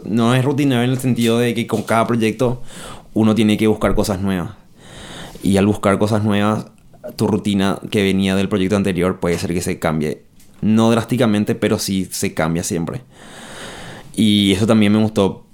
No 0.05 0.33
es 0.33 0.45
rutinario 0.45 0.85
en 0.85 0.91
el 0.91 0.99
sentido 1.01 1.39
de 1.39 1.53
que 1.53 1.67
con 1.67 1.83
cada 1.83 2.07
proyecto 2.07 2.63
uno 3.15 3.35
tiene 3.35 3.57
que 3.57 3.67
buscar 3.67 3.97
cosas 3.97 4.21
nuevas. 4.21 4.51
Y 5.43 5.57
al 5.57 5.67
buscar 5.67 5.99
cosas 5.99 6.23
nuevas, 6.23 6.67
tu 7.17 7.27
rutina 7.27 7.81
que 7.91 8.05
venía 8.05 8.37
del 8.37 8.49
proyecto 8.49 8.77
anterior 8.77 9.19
puede 9.19 9.39
ser 9.41 9.53
que 9.53 9.63
se 9.63 9.81
cambie. 9.81 10.23
No 10.61 10.89
drásticamente, 10.93 11.57
pero 11.57 11.81
sí 11.81 12.07
se 12.13 12.33
cambia 12.33 12.63
siempre. 12.63 13.01
Y 14.17 14.53
eso 14.53 14.67
también 14.67 14.93
me 14.93 14.99
gustó 14.99 15.45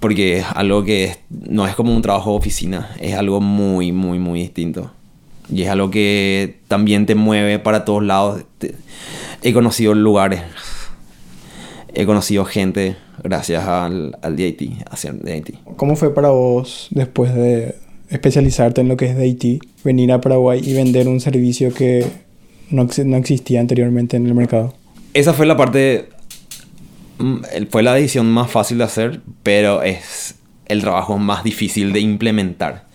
porque 0.00 0.38
es 0.38 0.46
algo 0.54 0.84
que 0.84 1.16
no 1.30 1.66
es 1.66 1.74
como 1.74 1.94
un 1.94 2.02
trabajo 2.02 2.30
de 2.30 2.36
oficina, 2.36 2.90
es 3.00 3.14
algo 3.14 3.40
muy, 3.40 3.92
muy, 3.92 4.18
muy 4.18 4.40
distinto. 4.40 4.90
Y 5.52 5.62
es 5.62 5.68
algo 5.68 5.90
que 5.90 6.60
también 6.66 7.06
te 7.06 7.14
mueve 7.14 7.58
para 7.58 7.84
todos 7.84 8.02
lados. 8.02 8.44
He 9.42 9.52
conocido 9.52 9.94
lugares, 9.94 10.42
he 11.94 12.06
conocido 12.06 12.44
gente 12.44 12.96
gracias 13.22 13.64
al, 13.66 14.18
al 14.22 14.36
DIT, 14.36 14.82
hacia 14.90 15.12
DIT. 15.12 15.54
¿Cómo 15.76 15.96
fue 15.96 16.14
para 16.14 16.30
vos 16.30 16.88
después 16.90 17.34
de 17.34 17.76
especializarte 18.08 18.80
en 18.80 18.88
lo 18.88 18.96
que 18.96 19.06
es 19.06 19.16
DIT, 19.16 19.62
venir 19.84 20.12
a 20.12 20.20
Paraguay 20.20 20.60
y 20.62 20.74
vender 20.74 21.08
un 21.08 21.20
servicio 21.20 21.72
que 21.72 22.04
no, 22.70 22.88
no 23.04 23.16
existía 23.16 23.60
anteriormente 23.60 24.16
en 24.16 24.26
el 24.26 24.34
mercado? 24.34 24.74
Esa 25.14 25.32
fue 25.32 25.46
la 25.46 25.56
parte, 25.56 26.08
fue 27.70 27.82
la 27.82 27.94
decisión 27.94 28.30
más 28.30 28.50
fácil 28.50 28.78
de 28.78 28.84
hacer, 28.84 29.20
pero 29.42 29.82
es 29.82 30.36
el 30.66 30.80
trabajo 30.80 31.18
más 31.18 31.44
difícil 31.44 31.92
de 31.92 32.00
implementar. 32.00 32.86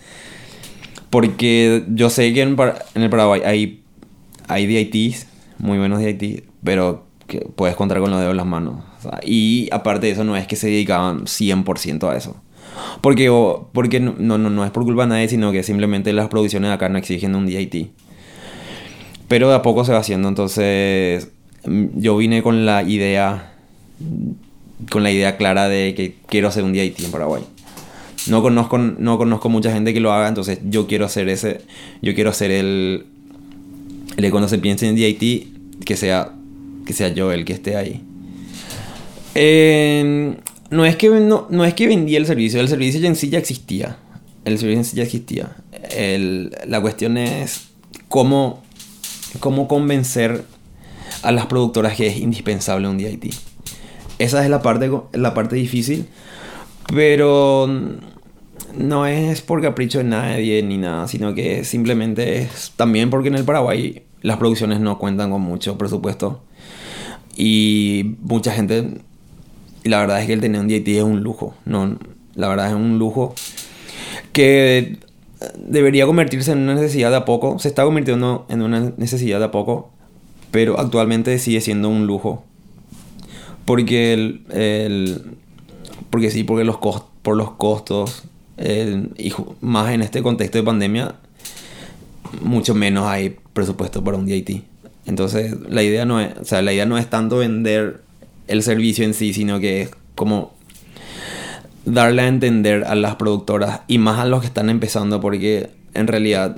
Porque 1.10 1.84
yo 1.88 2.10
sé 2.10 2.32
que 2.34 2.42
en, 2.42 2.56
el 2.94 3.10
Paraguay 3.10 3.42
hay, 3.44 3.82
hay 4.46 4.66
DITs, 4.66 5.26
muy 5.58 5.78
buenos 5.78 6.00
DITs, 6.00 6.42
pero 6.62 7.06
puedes 7.56 7.76
contar 7.76 8.00
con 8.00 8.10
los 8.10 8.20
dedos 8.20 8.32
en 8.32 8.36
las 8.36 8.46
manos. 8.46 8.84
y 9.22 9.68
aparte 9.72 10.06
de 10.06 10.12
eso, 10.12 10.24
no 10.24 10.36
es 10.36 10.46
que 10.46 10.56
se 10.56 10.68
dedicaban 10.68 11.24
100% 11.24 12.10
a 12.10 12.16
eso. 12.16 12.36
Porque, 13.00 13.30
porque 13.72 14.00
no, 14.00 14.14
no, 14.18 14.50
no 14.50 14.64
es 14.64 14.70
por 14.70 14.84
culpa 14.84 15.02
de 15.02 15.08
nadie, 15.08 15.28
sino 15.28 15.52
que 15.52 15.62
simplemente 15.62 16.12
las 16.12 16.28
producciones 16.28 16.68
de 16.70 16.74
acá 16.74 16.88
no 16.88 16.98
exigen 16.98 17.34
un 17.34 17.46
DIT. 17.46 17.90
Pero 19.28 19.48
de 19.48 19.56
a 19.56 19.62
poco 19.62 19.84
se 19.84 19.92
va 19.92 19.98
haciendo, 19.98 20.28
entonces 20.28 21.30
mm, 21.66 21.86
yo 21.96 22.16
vine 22.16 22.42
con 22.42 22.64
la 22.64 22.82
idea, 22.82 23.52
con 24.90 25.02
la 25.02 25.10
idea 25.10 25.36
clara 25.36 25.68
de 25.68 25.94
que 25.94 26.16
quiero 26.26 26.48
hacer 26.48 26.64
un 26.64 26.72
DIT 26.72 27.00
en 27.00 27.10
Paraguay. 27.10 27.42
No 28.26 28.42
conozco, 28.42 28.78
no 28.78 29.18
conozco 29.18 29.48
mucha 29.48 29.72
gente 29.72 29.94
que 29.94 30.00
lo 30.00 30.12
haga, 30.12 30.28
entonces 30.28 30.58
yo 30.64 30.86
quiero 30.86 31.06
hacer 31.06 31.28
ese, 31.28 31.62
yo 32.02 32.14
quiero 32.14 32.30
hacer 32.30 32.50
el, 32.50 33.06
el 34.16 34.30
cuando 34.30 34.48
se 34.48 34.58
piense 34.58 34.88
en 34.88 34.96
DIT, 34.96 35.84
que 35.84 35.96
sea 35.96 36.32
que 36.88 36.94
sea 36.94 37.08
yo 37.08 37.30
el 37.32 37.44
que 37.44 37.52
esté 37.52 37.76
ahí. 37.76 38.00
no, 40.70 40.86
es 40.86 40.96
que, 40.96 41.10
no, 41.10 41.46
no, 41.50 41.64
es 41.66 41.74
que 41.74 41.86
vendía 41.86 42.16
el 42.16 42.24
servicio, 42.24 42.60
el 42.60 42.68
servicio 42.68 43.06
en 43.06 43.14
sí 43.14 43.28
ya 43.28 43.38
existía. 43.38 43.98
El 44.46 44.58
servicio 44.58 44.78
en 44.78 44.84
sí 44.86 44.96
ya 44.96 45.02
existía. 45.02 45.54
la 46.66 46.80
cuestión 46.80 47.18
es 47.18 47.68
cómo, 48.08 48.62
cómo 49.38 49.68
convencer 49.68 50.44
a 51.22 51.30
las 51.30 51.44
productoras 51.44 51.94
que 51.94 52.06
es 52.06 52.16
indispensable 52.16 52.88
un 52.88 52.96
DIT. 52.96 53.34
Esa 54.18 54.42
es 54.42 54.50
la 54.50 54.62
parte, 54.62 54.90
la 55.12 55.34
parte 55.34 55.56
difícil, 55.56 56.06
pero 56.92 57.68
no 58.76 59.06
es 59.06 59.40
por 59.42 59.62
capricho 59.62 59.98
de 59.98 60.04
nadie 60.04 60.62
ni 60.62 60.76
nada, 60.76 61.08
sino 61.08 61.34
que 61.34 61.64
simplemente 61.64 62.42
es 62.42 62.72
también 62.76 63.10
porque 63.10 63.28
en 63.28 63.36
el 63.36 63.44
Paraguay 63.44 64.02
las 64.22 64.38
producciones 64.38 64.80
no 64.80 64.98
cuentan 64.98 65.30
con 65.30 65.42
mucho 65.42 65.78
presupuesto 65.78 66.42
y 67.36 68.16
mucha 68.22 68.52
gente, 68.52 68.98
la 69.84 70.00
verdad 70.00 70.20
es 70.20 70.26
que 70.26 70.32
el 70.32 70.40
tener 70.40 70.60
un 70.60 70.68
DIT 70.68 70.88
es 70.88 71.02
un 71.02 71.22
lujo, 71.22 71.54
no, 71.64 71.96
la 72.34 72.48
verdad 72.48 72.68
es 72.68 72.74
un 72.74 72.98
lujo 72.98 73.34
que 74.32 74.98
debería 75.56 76.06
convertirse 76.06 76.52
en 76.52 76.58
una 76.58 76.74
necesidad 76.74 77.10
de 77.10 77.16
a 77.16 77.24
poco, 77.24 77.58
se 77.58 77.68
está 77.68 77.84
convirtiendo 77.84 78.46
en 78.48 78.62
una 78.62 78.92
necesidad 78.96 79.38
de 79.38 79.46
a 79.46 79.50
poco, 79.50 79.90
pero 80.50 80.78
actualmente 80.80 81.38
sigue 81.38 81.60
siendo 81.60 81.88
un 81.88 82.06
lujo. 82.06 82.44
Porque 83.68 84.14
el, 84.14 85.36
porque 86.08 86.30
sí, 86.30 86.42
porque 86.42 86.64
los 86.64 86.78
por 86.78 87.36
los 87.36 87.52
costos, 87.52 88.24
y 88.58 89.32
más 89.60 89.92
en 89.92 90.00
este 90.00 90.22
contexto 90.22 90.56
de 90.56 90.64
pandemia, 90.64 91.16
mucho 92.40 92.74
menos 92.74 93.06
hay 93.06 93.36
presupuesto 93.52 94.02
para 94.02 94.16
un 94.16 94.24
DIT. 94.24 94.64
Entonces, 95.04 95.54
la 95.68 95.82
idea 95.82 96.06
no 96.06 96.18
es, 96.18 96.36
o 96.38 96.44
sea, 96.46 96.62
la 96.62 96.72
idea 96.72 96.86
no 96.86 96.96
es 96.96 97.10
tanto 97.10 97.36
vender 97.36 98.00
el 98.46 98.62
servicio 98.62 99.04
en 99.04 99.12
sí, 99.12 99.34
sino 99.34 99.60
que 99.60 99.82
es 99.82 99.90
como 100.14 100.54
darle 101.84 102.22
a 102.22 102.28
entender 102.28 102.84
a 102.84 102.94
las 102.94 103.16
productoras 103.16 103.82
y 103.86 103.98
más 103.98 104.18
a 104.18 104.24
los 104.24 104.40
que 104.40 104.46
están 104.46 104.70
empezando, 104.70 105.20
porque 105.20 105.68
en 105.92 106.06
realidad 106.06 106.56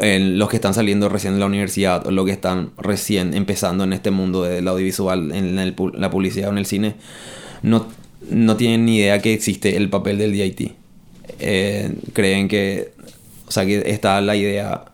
los 0.00 0.48
que 0.48 0.56
están 0.56 0.74
saliendo 0.74 1.08
recién 1.08 1.34
de 1.34 1.40
la 1.40 1.46
universidad 1.46 2.06
o 2.06 2.10
los 2.10 2.24
que 2.26 2.32
están 2.32 2.70
recién 2.78 3.34
empezando 3.34 3.84
en 3.84 3.92
este 3.92 4.10
mundo 4.10 4.42
del 4.42 4.66
audiovisual, 4.68 5.32
en 5.32 5.74
la 5.94 6.10
publicidad 6.10 6.48
o 6.48 6.52
en 6.52 6.58
el 6.58 6.66
cine, 6.66 6.96
no, 7.62 7.86
no 8.30 8.56
tienen 8.56 8.84
ni 8.84 8.98
idea 8.98 9.20
que 9.20 9.32
existe 9.32 9.76
el 9.76 9.88
papel 9.90 10.18
del 10.18 10.32
DIT. 10.32 10.72
Eh, 11.40 11.94
creen 12.12 12.48
que, 12.48 12.92
o 13.46 13.50
sea, 13.50 13.66
que 13.66 13.90
está 13.90 14.20
la 14.20 14.36
idea 14.36 14.84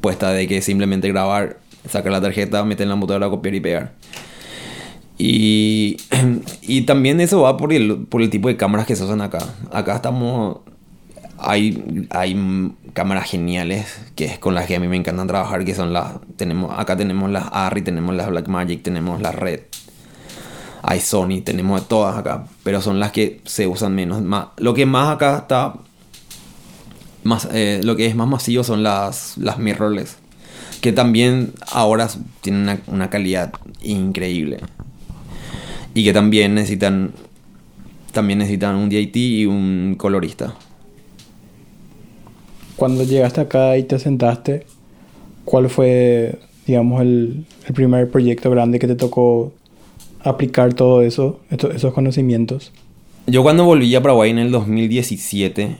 puesta 0.00 0.30
de 0.32 0.46
que 0.48 0.62
simplemente 0.62 1.08
grabar, 1.08 1.58
sacar 1.88 2.12
la 2.12 2.20
tarjeta, 2.20 2.64
meter 2.64 2.84
en 2.84 2.88
la 2.90 2.94
computadora, 2.94 3.28
copiar 3.28 3.54
y 3.54 3.60
pegar. 3.60 3.92
Y, 5.18 5.96
y 6.62 6.82
también 6.82 7.20
eso 7.20 7.42
va 7.42 7.56
por 7.56 7.72
el, 7.72 8.06
por 8.08 8.22
el 8.22 8.30
tipo 8.30 8.48
de 8.48 8.56
cámaras 8.56 8.86
que 8.86 8.96
se 8.96 9.04
usan 9.04 9.20
acá. 9.20 9.54
Acá 9.70 9.96
estamos... 9.96 10.58
Hay, 11.40 12.06
hay 12.10 12.74
cámaras 12.92 13.30
geniales 13.30 13.98
que 14.14 14.26
es 14.26 14.38
con 14.38 14.54
las 14.54 14.66
que 14.66 14.76
a 14.76 14.80
mí 14.80 14.88
me 14.88 14.96
encantan 14.96 15.26
trabajar, 15.26 15.64
que 15.64 15.74
son 15.74 15.92
las... 15.92 16.14
Tenemos, 16.36 16.78
acá 16.78 16.96
tenemos 16.96 17.30
las 17.30 17.46
ARRI, 17.50 17.82
tenemos 17.82 18.14
las 18.14 18.28
Blackmagic, 18.28 18.82
tenemos 18.82 19.20
las 19.20 19.34
Red. 19.34 19.60
Hay 20.82 21.00
Sony, 21.00 21.42
tenemos 21.44 21.88
todas 21.88 22.16
acá, 22.16 22.46
pero 22.62 22.80
son 22.80 23.00
las 23.00 23.12
que 23.12 23.40
se 23.44 23.66
usan 23.66 23.94
menos. 23.94 24.22
Más, 24.22 24.46
lo 24.56 24.74
que 24.74 24.86
más 24.86 25.14
acá 25.14 25.38
está 25.38 25.74
más, 27.22 27.48
eh, 27.52 27.80
lo 27.84 27.96
que 27.96 28.06
es 28.06 28.14
más 28.14 28.28
masivo 28.28 28.64
son 28.64 28.82
las, 28.82 29.36
las 29.38 29.58
mirrorless. 29.58 30.16
Que 30.80 30.92
también 30.92 31.52
ahora 31.70 32.08
tienen 32.40 32.80
una, 32.86 33.10
calidad 33.10 33.52
increíble. 33.82 34.60
Y 35.94 36.04
que 36.04 36.12
también 36.12 36.54
necesitan. 36.54 37.12
También 38.12 38.38
necesitan 38.38 38.76
un 38.76 38.88
DIT 38.88 39.16
y 39.16 39.46
un 39.46 39.94
colorista. 39.96 40.54
Cuando 42.80 43.04
llegaste 43.04 43.42
acá 43.42 43.76
y 43.76 43.82
te 43.82 43.98
sentaste, 43.98 44.64
¿cuál 45.44 45.68
fue, 45.68 46.38
digamos, 46.66 47.02
el, 47.02 47.44
el 47.66 47.74
primer 47.74 48.10
proyecto 48.10 48.48
grande 48.48 48.78
que 48.78 48.86
te 48.86 48.94
tocó 48.94 49.52
aplicar 50.20 50.72
todo 50.72 51.02
eso, 51.02 51.40
esos 51.50 51.92
conocimientos? 51.92 52.72
Yo 53.26 53.42
cuando 53.42 53.66
volví 53.66 53.94
a 53.94 54.00
Paraguay 54.00 54.30
en 54.30 54.38
el 54.38 54.50
2017, 54.50 55.76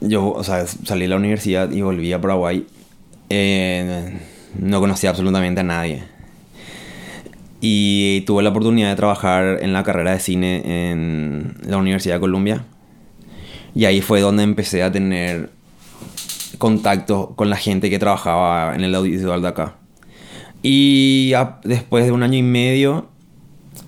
yo, 0.00 0.32
o 0.32 0.42
sea, 0.42 0.66
salí 0.66 1.02
de 1.02 1.08
la 1.08 1.16
universidad 1.16 1.70
y 1.70 1.82
volví 1.82 2.10
a 2.14 2.18
Paraguay. 2.18 2.64
Eh, 3.28 4.18
no 4.58 4.80
conocía 4.80 5.10
absolutamente 5.10 5.60
a 5.60 5.64
nadie. 5.64 6.02
Y 7.60 8.22
tuve 8.22 8.42
la 8.42 8.48
oportunidad 8.48 8.88
de 8.88 8.96
trabajar 8.96 9.58
en 9.60 9.74
la 9.74 9.82
carrera 9.82 10.12
de 10.12 10.20
cine 10.20 10.62
en 10.90 11.56
la 11.68 11.76
Universidad 11.76 12.14
de 12.14 12.20
Columbia. 12.20 12.64
Y 13.74 13.84
ahí 13.84 14.00
fue 14.00 14.22
donde 14.22 14.44
empecé 14.44 14.82
a 14.82 14.90
tener 14.90 15.55
contacto 16.58 17.34
con 17.36 17.50
la 17.50 17.56
gente 17.56 17.90
que 17.90 17.98
trabajaba 17.98 18.74
en 18.74 18.82
el 18.82 18.94
audiovisual 18.94 19.42
de 19.42 19.48
acá. 19.48 19.76
Y 20.62 21.32
después 21.64 22.04
de 22.04 22.12
un 22.12 22.22
año 22.22 22.38
y 22.38 22.42
medio 22.42 23.08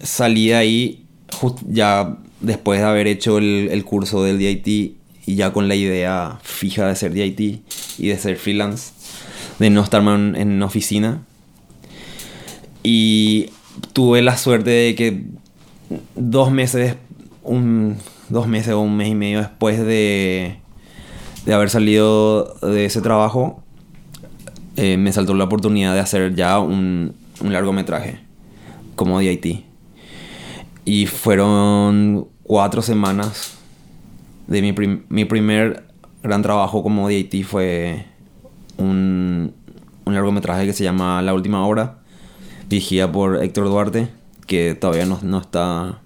salí 0.03 0.49
de 0.49 0.55
ahí, 0.55 1.07
ya 1.67 2.19
después 2.41 2.81
de 2.81 2.87
haber 2.87 3.07
hecho 3.07 3.39
el, 3.39 3.85
curso 3.85 4.23
del 4.23 4.39
DIT 4.39 4.67
y 5.27 5.35
ya 5.35 5.53
con 5.53 5.69
la 5.69 5.75
idea 5.75 6.39
fija 6.43 6.87
de 6.87 6.95
ser 6.95 7.13
DIT 7.13 7.41
y 7.99 8.09
de 8.09 8.19
ser 8.19 8.37
freelance, 8.37 8.93
de 9.59 9.71
no 9.71 9.83
estar 9.83 10.03
en, 10.03 10.37
en 10.37 10.63
oficina. 10.63 11.23
Y 12.83 13.51
tuve 13.93 14.23
la 14.23 14.37
suerte 14.37 14.71
de 14.71 14.95
que 14.95 15.25
dos 16.15 16.51
meses, 16.51 16.97
un, 17.43 17.97
dos 18.29 18.47
meses 18.47 18.75
o 18.75 18.81
un 18.81 18.97
mes 18.97 19.09
y 19.09 19.15
medio 19.15 19.41
después 19.41 19.79
de, 19.79 20.59
de 21.49 21.55
haber 21.55 21.71
salido 21.71 22.59
de 22.61 22.85
ese 22.85 23.01
trabajo, 23.01 23.63
eh, 24.77 24.99
me 24.99 25.11
saltó 25.15 25.33
la 25.33 25.45
oportunidad 25.45 25.95
de 25.95 26.01
hacer 26.01 26.35
ya 26.35 26.59
un, 26.59 27.15
un 27.41 27.53
largometraje 27.55 28.21
como 28.97 29.19
DIT. 29.19 29.65
Y 30.85 31.07
fueron 31.07 32.29
cuatro 32.43 32.83
semanas 32.83 33.57
de 34.47 34.61
mi, 34.61 34.75
mi 35.09 35.25
primer 35.25 35.85
gran 36.23 36.43
trabajo 36.43 36.83
como 36.83 37.09
DIT 37.09 37.47
fue 37.47 38.05
un, 38.77 39.55
un 40.05 40.15
largometraje 40.15 40.67
que 40.67 40.75
se 40.75 40.85
llama 40.85 41.23
La 41.23 41.33
Última 41.33 41.67
Hora, 41.67 42.01
dirigida 42.69 43.11
por 43.11 43.43
Héctor 43.43 43.69
Duarte 43.71 44.11
que 44.47 44.75
todavía 44.75 45.07
no, 45.07 45.19
no 45.23 45.39
está, 45.41 45.99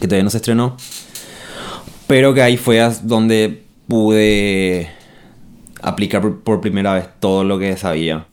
que 0.00 0.06
todavía 0.06 0.24
no 0.24 0.30
se 0.30 0.38
estrenó. 0.38 0.78
Pero 2.06 2.32
que 2.32 2.40
ahí 2.40 2.56
fue 2.56 2.80
donde 3.02 3.62
pude 3.92 4.88
aplicar 5.82 6.22
por 6.38 6.62
primera 6.62 6.94
vez 6.94 7.10
todo 7.20 7.44
lo 7.44 7.58
que 7.58 7.76
sabía. 7.76 8.24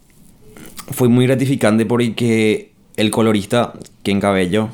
Fue 0.91 1.09
muy 1.09 1.27
gratificante 1.27 1.85
porque 1.85 2.71
el 2.95 3.11
colorista, 3.11 3.73
Ken 4.01 4.21
Cabello, 4.21 4.69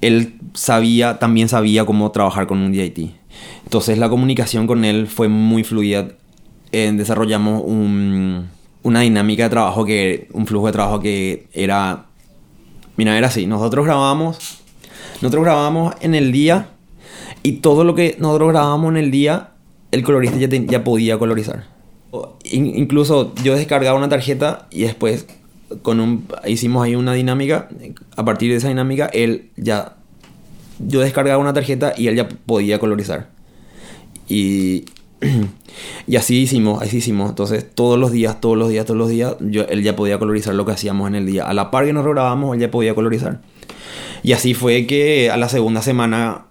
él 0.00 0.40
sabía, 0.54 1.20
también 1.20 1.48
sabía 1.48 1.84
cómo 1.84 2.10
trabajar 2.10 2.48
con 2.48 2.58
un 2.58 2.72
DIT. 2.72 3.12
Entonces 3.62 3.96
la 3.98 4.08
comunicación 4.08 4.66
con 4.66 4.84
él 4.84 5.06
fue 5.06 5.28
muy 5.28 5.62
fluida. 5.62 6.08
Desarrollamos 6.72 7.62
una 7.64 9.00
dinámica 9.02 9.44
de 9.44 9.50
trabajo 9.50 9.84
que, 9.84 10.26
un 10.32 10.48
flujo 10.48 10.66
de 10.66 10.72
trabajo 10.72 10.98
que 10.98 11.46
era, 11.52 12.06
mira, 12.96 13.16
era 13.16 13.28
así. 13.28 13.46
Nosotros 13.46 13.84
grabábamos, 13.84 14.58
nosotros 15.22 15.44
grabábamos 15.44 15.94
en 16.00 16.16
el 16.16 16.32
día 16.32 16.70
y 17.44 17.58
todo 17.58 17.84
lo 17.84 17.94
que 17.94 18.16
nosotros 18.18 18.48
grabábamos 18.48 18.90
en 18.90 18.96
el 18.96 19.12
día, 19.12 19.50
el 19.92 20.02
colorista 20.02 20.36
ya, 20.36 20.48
ya 20.48 20.84
podía 20.84 21.18
colorizar. 21.18 21.64
incluso 22.44 23.34
yo 23.42 23.54
descargaba 23.54 23.98
una 23.98 24.08
tarjeta 24.08 24.68
y 24.70 24.82
después 24.82 25.26
con 25.82 26.00
un, 26.00 26.26
hicimos 26.46 26.84
ahí 26.84 26.94
una 26.94 27.12
dinámica. 27.12 27.68
A 28.16 28.24
partir 28.24 28.50
de 28.50 28.56
esa 28.56 28.68
dinámica, 28.68 29.06
él 29.06 29.50
ya. 29.56 29.96
Yo 30.78 31.00
descargaba 31.00 31.38
una 31.38 31.54
tarjeta 31.54 31.94
y 31.96 32.08
él 32.08 32.16
ya 32.16 32.28
podía 32.28 32.78
colorizar. 32.78 33.30
Y, 34.28 34.84
y 36.06 36.16
así 36.16 36.42
hicimos, 36.42 36.82
así 36.82 36.98
hicimos. 36.98 37.30
Entonces, 37.30 37.66
todos 37.74 37.98
los 37.98 38.12
días, 38.12 38.40
todos 38.40 38.56
los 38.56 38.68
días, 38.68 38.84
todos 38.84 38.98
los 38.98 39.08
días, 39.08 39.36
yo, 39.40 39.62
él 39.62 39.82
ya 39.82 39.96
podía 39.96 40.18
colorizar 40.18 40.54
lo 40.54 40.66
que 40.66 40.72
hacíamos 40.72 41.08
en 41.08 41.14
el 41.14 41.26
día. 41.26 41.44
A 41.44 41.54
la 41.54 41.70
par 41.70 41.86
que 41.86 41.92
nos 41.92 42.04
grabábamos, 42.04 42.54
él 42.54 42.60
ya 42.60 42.70
podía 42.70 42.94
colorizar. 42.94 43.40
Y 44.22 44.32
así 44.32 44.54
fue 44.54 44.86
que 44.86 45.30
a 45.30 45.36
la 45.36 45.48
segunda 45.48 45.82
semana, 45.82 46.46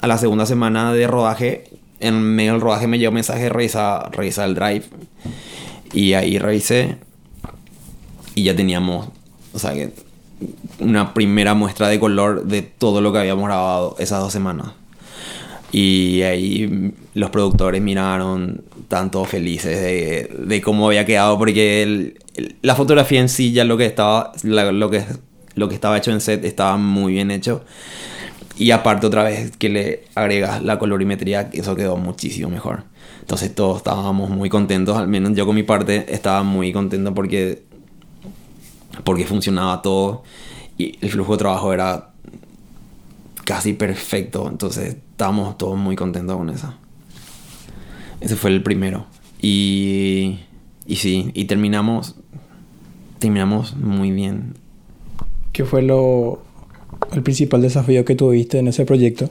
a 0.00 0.06
la 0.06 0.18
segunda 0.18 0.44
semana 0.44 0.92
de 0.92 1.06
rodaje, 1.06 1.64
en 2.02 2.20
medio 2.22 2.52
del 2.52 2.60
rodaje 2.60 2.86
me 2.86 2.98
llegó 2.98 3.10
un 3.10 3.14
mensaje, 3.14 3.48
revisa, 3.48 4.08
revisa 4.10 4.44
el 4.44 4.54
drive. 4.54 4.84
Y 5.92 6.14
ahí 6.14 6.38
revisé 6.38 6.96
y 8.34 8.44
ya 8.44 8.56
teníamos, 8.56 9.08
o 9.52 9.58
sea, 9.58 9.74
que 9.74 9.92
una 10.80 11.14
primera 11.14 11.54
muestra 11.54 11.88
de 11.88 12.00
color 12.00 12.44
de 12.44 12.62
todo 12.62 13.00
lo 13.00 13.12
que 13.12 13.18
habíamos 13.18 13.44
grabado 13.44 13.96
esas 13.98 14.20
dos 14.20 14.32
semanas. 14.32 14.72
Y 15.70 16.22
ahí 16.22 16.92
los 17.14 17.30
productores 17.30 17.80
miraron 17.80 18.62
tanto 18.88 19.24
felices 19.24 19.80
de, 19.80 20.30
de 20.46 20.60
cómo 20.60 20.86
había 20.86 21.06
quedado, 21.06 21.38
porque 21.38 22.14
la 22.62 22.74
fotografía 22.74 23.20
en 23.20 23.28
sí 23.28 23.52
ya 23.52 23.64
lo 23.64 23.76
que 23.76 23.86
estaba, 23.86 24.32
lo, 24.42 24.90
que, 24.90 25.04
lo 25.54 25.68
que 25.68 25.74
estaba 25.74 25.96
hecho 25.96 26.10
en 26.10 26.20
set 26.20 26.44
estaba 26.44 26.76
muy 26.76 27.14
bien 27.14 27.30
hecho. 27.30 27.64
Y 28.62 28.70
aparte 28.70 29.08
otra 29.08 29.24
vez 29.24 29.56
que 29.56 29.68
le 29.68 30.04
agregas 30.14 30.62
la 30.62 30.78
colorimetría, 30.78 31.50
eso 31.52 31.74
quedó 31.74 31.96
muchísimo 31.96 32.48
mejor. 32.48 32.84
Entonces 33.18 33.52
todos 33.52 33.78
estábamos 33.78 34.30
muy 34.30 34.48
contentos, 34.48 34.96
al 34.96 35.08
menos 35.08 35.34
yo 35.34 35.46
con 35.46 35.56
mi 35.56 35.64
parte 35.64 36.14
estaba 36.14 36.44
muy 36.44 36.72
contento 36.72 37.12
porque 37.12 37.64
porque 39.02 39.24
funcionaba 39.24 39.82
todo 39.82 40.22
y 40.78 40.96
el 41.00 41.10
flujo 41.10 41.32
de 41.32 41.38
trabajo 41.38 41.72
era 41.72 42.10
casi 43.42 43.72
perfecto. 43.72 44.48
Entonces 44.48 44.94
estábamos 45.10 45.58
todos 45.58 45.76
muy 45.76 45.96
contentos 45.96 46.36
con 46.36 46.48
eso. 46.48 46.72
Ese 48.20 48.36
fue 48.36 48.50
el 48.50 48.62
primero. 48.62 49.06
Y, 49.40 50.38
y 50.86 50.96
sí, 50.96 51.32
y 51.34 51.46
terminamos, 51.46 52.14
terminamos 53.18 53.74
muy 53.74 54.12
bien. 54.12 54.54
¿Qué 55.52 55.64
fue 55.64 55.82
lo, 55.82 56.44
el 57.12 57.22
principal 57.22 57.62
desafío 57.62 58.04
que 58.04 58.14
tuviste 58.14 58.58
en 58.58 58.68
ese 58.68 58.84
proyecto 58.84 59.28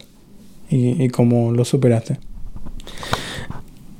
y, 0.70 1.10
cómo 1.10 1.51
lo 1.51 1.66
superaste? 1.66 2.18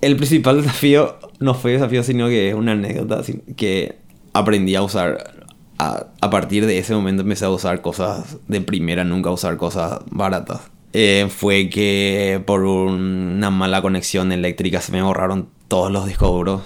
El 0.02 0.16
principal 0.16 0.62
desafío 0.62 1.16
no 1.40 1.54
fue 1.54 1.74
desafío, 1.74 2.04
sino 2.04 2.28
que 2.28 2.50
es 2.50 2.56
una 2.56 2.72
anécdota 2.72 3.22
que 3.56 3.96
aprendí 4.34 4.76
a 4.76 4.82
usar 4.82 5.42
a, 5.82 6.30
partir 6.30 6.68
de 6.68 6.78
ese 6.78 6.94
momento 6.94 7.24
empecé 7.24 7.46
a 7.46 7.50
usar 7.50 7.82
cosas 7.82 8.38
de 8.48 8.62
primera, 8.62 9.04
nunca 9.04 9.32
usar 9.32 9.58
cosas 9.58 10.00
baratas. 10.12 10.62
Eh, 10.94 11.28
fue 11.30 11.70
que 11.70 12.42
por 12.46 12.62
una 12.64 13.50
mala 13.50 13.82
conexión 13.82 14.32
eléctrica 14.32 14.80
se 14.82 14.92
me 14.92 15.02
borraron 15.02 15.50
todos 15.68 15.92
los 15.92 16.06
discos 16.06 16.30
duros. 16.30 16.62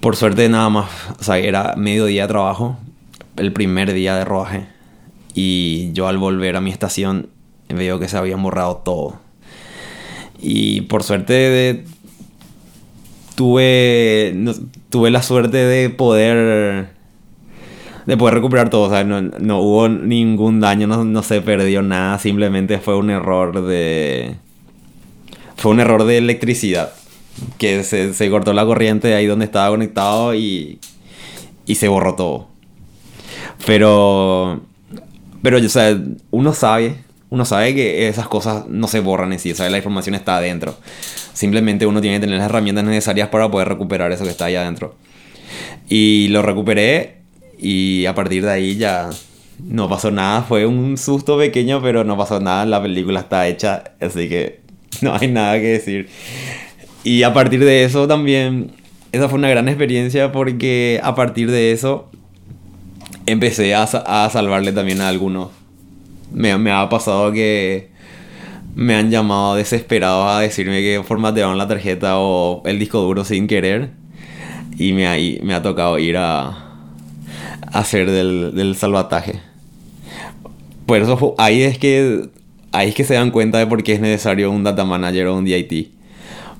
Por 0.00 0.16
suerte 0.16 0.48
nada 0.48 0.70
más, 0.70 0.90
o 1.18 1.22
sea, 1.22 1.38
era 1.38 1.74
medio 1.76 2.06
día 2.06 2.22
de 2.22 2.28
trabajo, 2.28 2.78
el 3.36 3.52
primer 3.52 3.92
día 3.92 4.16
de 4.16 4.24
rodaje. 4.24 4.73
Y 5.34 5.92
yo 5.92 6.08
al 6.08 6.18
volver 6.18 6.56
a 6.56 6.60
mi 6.60 6.70
estación 6.70 7.28
veo 7.68 7.98
que 7.98 8.08
se 8.08 8.16
había 8.16 8.36
borrado 8.36 8.76
todo. 8.78 9.18
Y 10.40 10.82
por 10.82 11.02
suerte 11.02 11.84
tuve, 13.34 14.34
tuve 14.90 15.10
la 15.10 15.22
suerte 15.22 15.56
de 15.56 15.90
poder 15.90 16.94
de 18.06 18.16
poder 18.16 18.34
recuperar 18.34 18.70
todo. 18.70 18.82
O 18.82 18.90
sea, 18.90 19.04
no, 19.04 19.20
no 19.20 19.60
hubo 19.60 19.88
ningún 19.88 20.60
daño, 20.60 20.86
no, 20.86 21.04
no, 21.04 21.22
se 21.22 21.40
perdió 21.40 21.82
nada. 21.82 22.18
Simplemente 22.18 22.78
fue 22.78 22.96
un 22.96 23.10
error 23.10 23.64
de. 23.66 24.36
Fue 25.56 25.72
un 25.72 25.80
error 25.80 26.04
de 26.04 26.18
electricidad. 26.18 26.92
Que 27.58 27.82
se, 27.82 28.14
se 28.14 28.30
cortó 28.30 28.52
la 28.52 28.64
corriente 28.64 29.14
ahí 29.14 29.26
donde 29.26 29.44
estaba 29.44 29.70
conectado 29.70 30.34
y. 30.34 30.78
Y 31.66 31.76
se 31.76 31.88
borró 31.88 32.14
todo. 32.14 32.48
Pero. 33.66 34.60
Pero, 35.44 35.58
o 35.58 35.68
sea, 35.68 35.94
uno 36.30 36.54
sabe. 36.54 36.96
Uno 37.28 37.44
sabe 37.44 37.74
que 37.74 38.08
esas 38.08 38.28
cosas 38.28 38.66
no 38.66 38.88
se 38.88 39.00
borran 39.00 39.30
en 39.34 39.38
sí. 39.38 39.52
O 39.52 39.54
sea, 39.54 39.68
la 39.68 39.76
información 39.76 40.14
está 40.14 40.38
adentro. 40.38 40.74
Simplemente 41.34 41.84
uno 41.84 42.00
tiene 42.00 42.16
que 42.16 42.20
tener 42.22 42.38
las 42.38 42.46
herramientas 42.46 42.84
necesarias 42.84 43.28
para 43.28 43.50
poder 43.50 43.68
recuperar 43.68 44.10
eso 44.10 44.24
que 44.24 44.30
está 44.30 44.46
ahí 44.46 44.54
adentro. 44.54 44.96
Y 45.86 46.28
lo 46.28 46.40
recuperé 46.40 47.18
y 47.58 48.06
a 48.06 48.14
partir 48.14 48.42
de 48.42 48.52
ahí 48.52 48.76
ya 48.76 49.10
no 49.62 49.86
pasó 49.86 50.10
nada. 50.10 50.44
Fue 50.44 50.64
un 50.64 50.96
susto 50.96 51.36
pequeño, 51.36 51.82
pero 51.82 52.04
no 52.04 52.16
pasó 52.16 52.40
nada. 52.40 52.64
La 52.64 52.80
película 52.80 53.20
está 53.20 53.46
hecha, 53.46 53.84
así 54.00 54.30
que 54.30 54.60
no 55.02 55.14
hay 55.14 55.28
nada 55.28 55.56
que 55.56 55.72
decir. 55.72 56.08
Y 57.02 57.22
a 57.22 57.34
partir 57.34 57.62
de 57.62 57.84
eso 57.84 58.08
también, 58.08 58.70
esa 59.12 59.28
fue 59.28 59.38
una 59.38 59.50
gran 59.50 59.68
experiencia 59.68 60.32
porque 60.32 61.00
a 61.02 61.14
partir 61.14 61.50
de 61.50 61.72
eso 61.72 62.10
empecé 63.26 63.74
a, 63.74 63.82
a 63.82 64.30
salvarle 64.30 64.72
también 64.72 65.00
a 65.00 65.08
algunos. 65.08 65.50
Me, 66.32 66.56
me, 66.58 66.70
ha 66.70 66.88
pasado 66.88 67.32
que 67.32 67.90
me 68.74 68.94
han 68.94 69.10
llamado 69.10 69.54
desesperados 69.54 70.28
a 70.30 70.40
decirme 70.40 70.80
que 70.80 71.02
formatearon 71.04 71.58
la 71.58 71.68
tarjeta 71.68 72.18
o 72.18 72.62
el 72.66 72.78
disco 72.78 73.00
duro 73.00 73.24
sin 73.24 73.46
querer. 73.46 73.90
Y 74.76 74.92
me 74.92 75.38
me 75.42 75.54
ha 75.54 75.62
tocado 75.62 75.98
ir 75.98 76.16
a, 76.16 76.64
hacer 77.72 78.10
del, 78.10 78.54
del 78.54 78.76
salvataje. 78.76 79.40
Por 80.86 80.98
eso 80.98 81.34
ahí 81.38 81.62
es 81.62 81.78
que 81.78 82.28
ahí 82.72 82.88
es 82.88 82.94
que 82.94 83.04
se 83.04 83.14
dan 83.14 83.30
cuenta 83.30 83.58
de 83.58 83.66
por 83.66 83.82
qué 83.82 83.94
es 83.94 84.00
necesario 84.00 84.50
un 84.50 84.64
data 84.64 84.84
manager 84.84 85.28
o 85.28 85.36
un 85.36 85.44
DIT. 85.44 85.92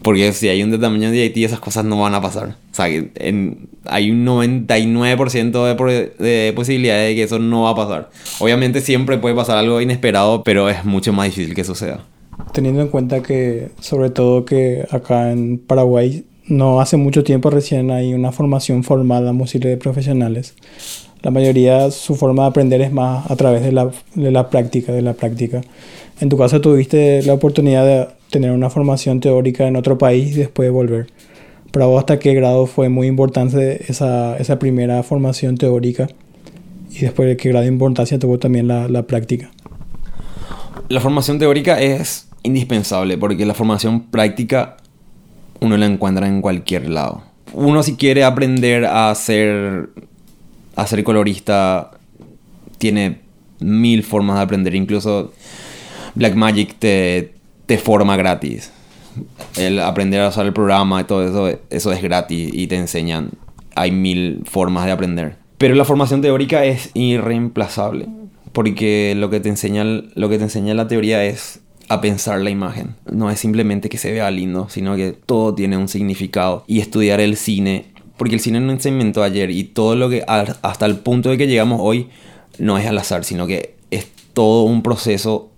Porque 0.04 0.32
si 0.32 0.48
hay 0.48 0.62
un 0.62 0.70
data 0.70 0.88
manager 0.88 1.10
DIT, 1.10 1.38
esas 1.38 1.60
cosas 1.60 1.84
no 1.84 1.98
van 2.00 2.14
a 2.14 2.20
pasar. 2.20 2.50
O 2.70 2.74
sea, 2.74 2.86
en, 2.88 3.68
hay 3.86 4.10
un 4.10 4.24
99% 4.24 5.76
de, 5.76 6.24
de 6.24 6.52
posibilidades 6.52 7.08
de 7.08 7.14
que 7.16 7.22
eso 7.22 7.38
no 7.38 7.62
va 7.62 7.70
a 7.70 7.74
pasar. 7.74 8.10
Obviamente 8.38 8.80
siempre 8.80 9.18
puede 9.18 9.34
pasar 9.34 9.56
algo 9.56 9.80
inesperado, 9.80 10.44
pero 10.44 10.68
es 10.68 10.84
mucho 10.84 11.12
más 11.12 11.26
difícil 11.26 11.54
que 11.54 11.64
suceda. 11.64 12.04
Teniendo 12.52 12.82
en 12.82 12.88
cuenta 12.88 13.22
que, 13.22 13.70
sobre 13.80 14.10
todo 14.10 14.44
que 14.44 14.86
acá 14.90 15.32
en 15.32 15.58
Paraguay, 15.58 16.24
no 16.46 16.80
hace 16.80 16.96
mucho 16.96 17.24
tiempo 17.24 17.50
recién 17.50 17.90
hay 17.90 18.12
una 18.12 18.30
formación 18.30 18.84
formal 18.84 19.26
a 19.26 19.32
músicos 19.32 19.70
de 19.70 19.78
profesionales 19.78 20.54
la 21.24 21.30
mayoría 21.30 21.90
su 21.90 22.16
forma 22.16 22.42
de 22.42 22.48
aprender 22.50 22.82
es 22.82 22.92
más 22.92 23.30
a 23.30 23.34
través 23.34 23.62
de 23.62 23.72
la, 23.72 23.90
de 24.14 24.30
la 24.30 24.50
práctica, 24.50 24.92
de 24.92 25.00
la 25.00 25.14
práctica. 25.14 25.62
En 26.20 26.28
tu 26.28 26.36
caso 26.36 26.60
tuviste 26.60 27.22
la 27.22 27.32
oportunidad 27.32 27.84
de 27.86 28.08
tener 28.34 28.50
una 28.50 28.68
formación 28.68 29.20
teórica 29.20 29.68
en 29.68 29.76
otro 29.76 29.96
país 29.96 30.34
y 30.34 30.40
después 30.40 30.68
volver. 30.72 31.06
Para 31.70 31.86
vos, 31.86 32.00
¿hasta 32.00 32.18
qué 32.18 32.34
grado 32.34 32.66
fue 32.66 32.88
muy 32.88 33.06
importante 33.06 33.84
esa, 33.88 34.36
esa 34.38 34.58
primera 34.58 35.04
formación 35.04 35.56
teórica? 35.56 36.08
Y 36.90 36.98
después, 36.98 37.28
¿de 37.28 37.36
qué 37.36 37.50
grado 37.50 37.62
de 37.62 37.70
importancia 37.70 38.18
tuvo 38.18 38.40
también 38.40 38.66
la, 38.66 38.88
la 38.88 39.04
práctica? 39.04 39.52
La 40.88 41.00
formación 41.00 41.38
teórica 41.38 41.80
es 41.80 42.28
indispensable 42.42 43.16
porque 43.18 43.46
la 43.46 43.54
formación 43.54 44.10
práctica 44.10 44.78
uno 45.60 45.76
la 45.76 45.86
encuentra 45.86 46.26
en 46.26 46.42
cualquier 46.42 46.90
lado. 46.90 47.22
Uno 47.52 47.84
si 47.84 47.94
quiere 47.94 48.24
aprender 48.24 48.84
a 48.84 49.10
hacer 49.10 49.90
a 50.74 50.86
ser 50.88 51.04
colorista 51.04 51.92
tiene 52.78 53.20
mil 53.60 54.02
formas 54.02 54.36
de 54.36 54.42
aprender. 54.42 54.74
Incluso 54.74 55.32
Blackmagic 56.16 56.74
te, 56.80 57.33
te 57.66 57.78
forma 57.78 58.16
gratis. 58.16 58.72
El 59.56 59.78
aprender 59.80 60.20
a 60.22 60.28
usar 60.28 60.46
el 60.46 60.52
programa 60.52 61.00
y 61.00 61.04
todo 61.04 61.24
eso, 61.24 61.58
eso 61.70 61.92
es 61.92 62.02
gratis 62.02 62.50
y 62.52 62.66
te 62.66 62.76
enseñan. 62.76 63.30
Hay 63.76 63.90
mil 63.90 64.42
formas 64.44 64.86
de 64.86 64.92
aprender. 64.92 65.36
Pero 65.58 65.74
la 65.74 65.84
formación 65.84 66.20
teórica 66.20 66.64
es 66.64 66.90
irreemplazable, 66.94 68.08
porque 68.52 69.14
lo 69.16 69.30
que 69.30 69.40
te 69.40 69.48
enseña, 69.48 69.84
lo 69.84 70.28
que 70.28 70.38
te 70.38 70.44
enseña 70.44 70.74
la 70.74 70.88
teoría 70.88 71.24
es 71.24 71.60
a 71.88 72.00
pensar 72.00 72.40
la 72.40 72.50
imagen. 72.50 72.96
No 73.10 73.30
es 73.30 73.38
simplemente 73.38 73.88
que 73.88 73.98
se 73.98 74.12
vea 74.12 74.30
lindo, 74.30 74.68
sino 74.68 74.96
que 74.96 75.12
todo 75.12 75.54
tiene 75.54 75.76
un 75.76 75.88
significado. 75.88 76.64
Y 76.66 76.80
estudiar 76.80 77.20
el 77.20 77.36
cine, 77.36 77.86
porque 78.16 78.34
el 78.34 78.40
cine 78.40 78.60
no 78.60 78.78
se 78.78 78.88
inventó 78.88 79.22
ayer 79.22 79.50
y 79.50 79.64
todo 79.64 79.96
lo 79.96 80.08
que 80.08 80.24
hasta 80.26 80.86
el 80.86 80.98
punto 80.98 81.30
de 81.30 81.38
que 81.38 81.46
llegamos 81.46 81.80
hoy 81.82 82.08
no 82.58 82.78
es 82.78 82.86
al 82.86 82.98
azar, 82.98 83.24
sino 83.24 83.46
que 83.46 83.76
es 83.90 84.08
todo 84.32 84.64
un 84.64 84.82
proceso 84.82 85.50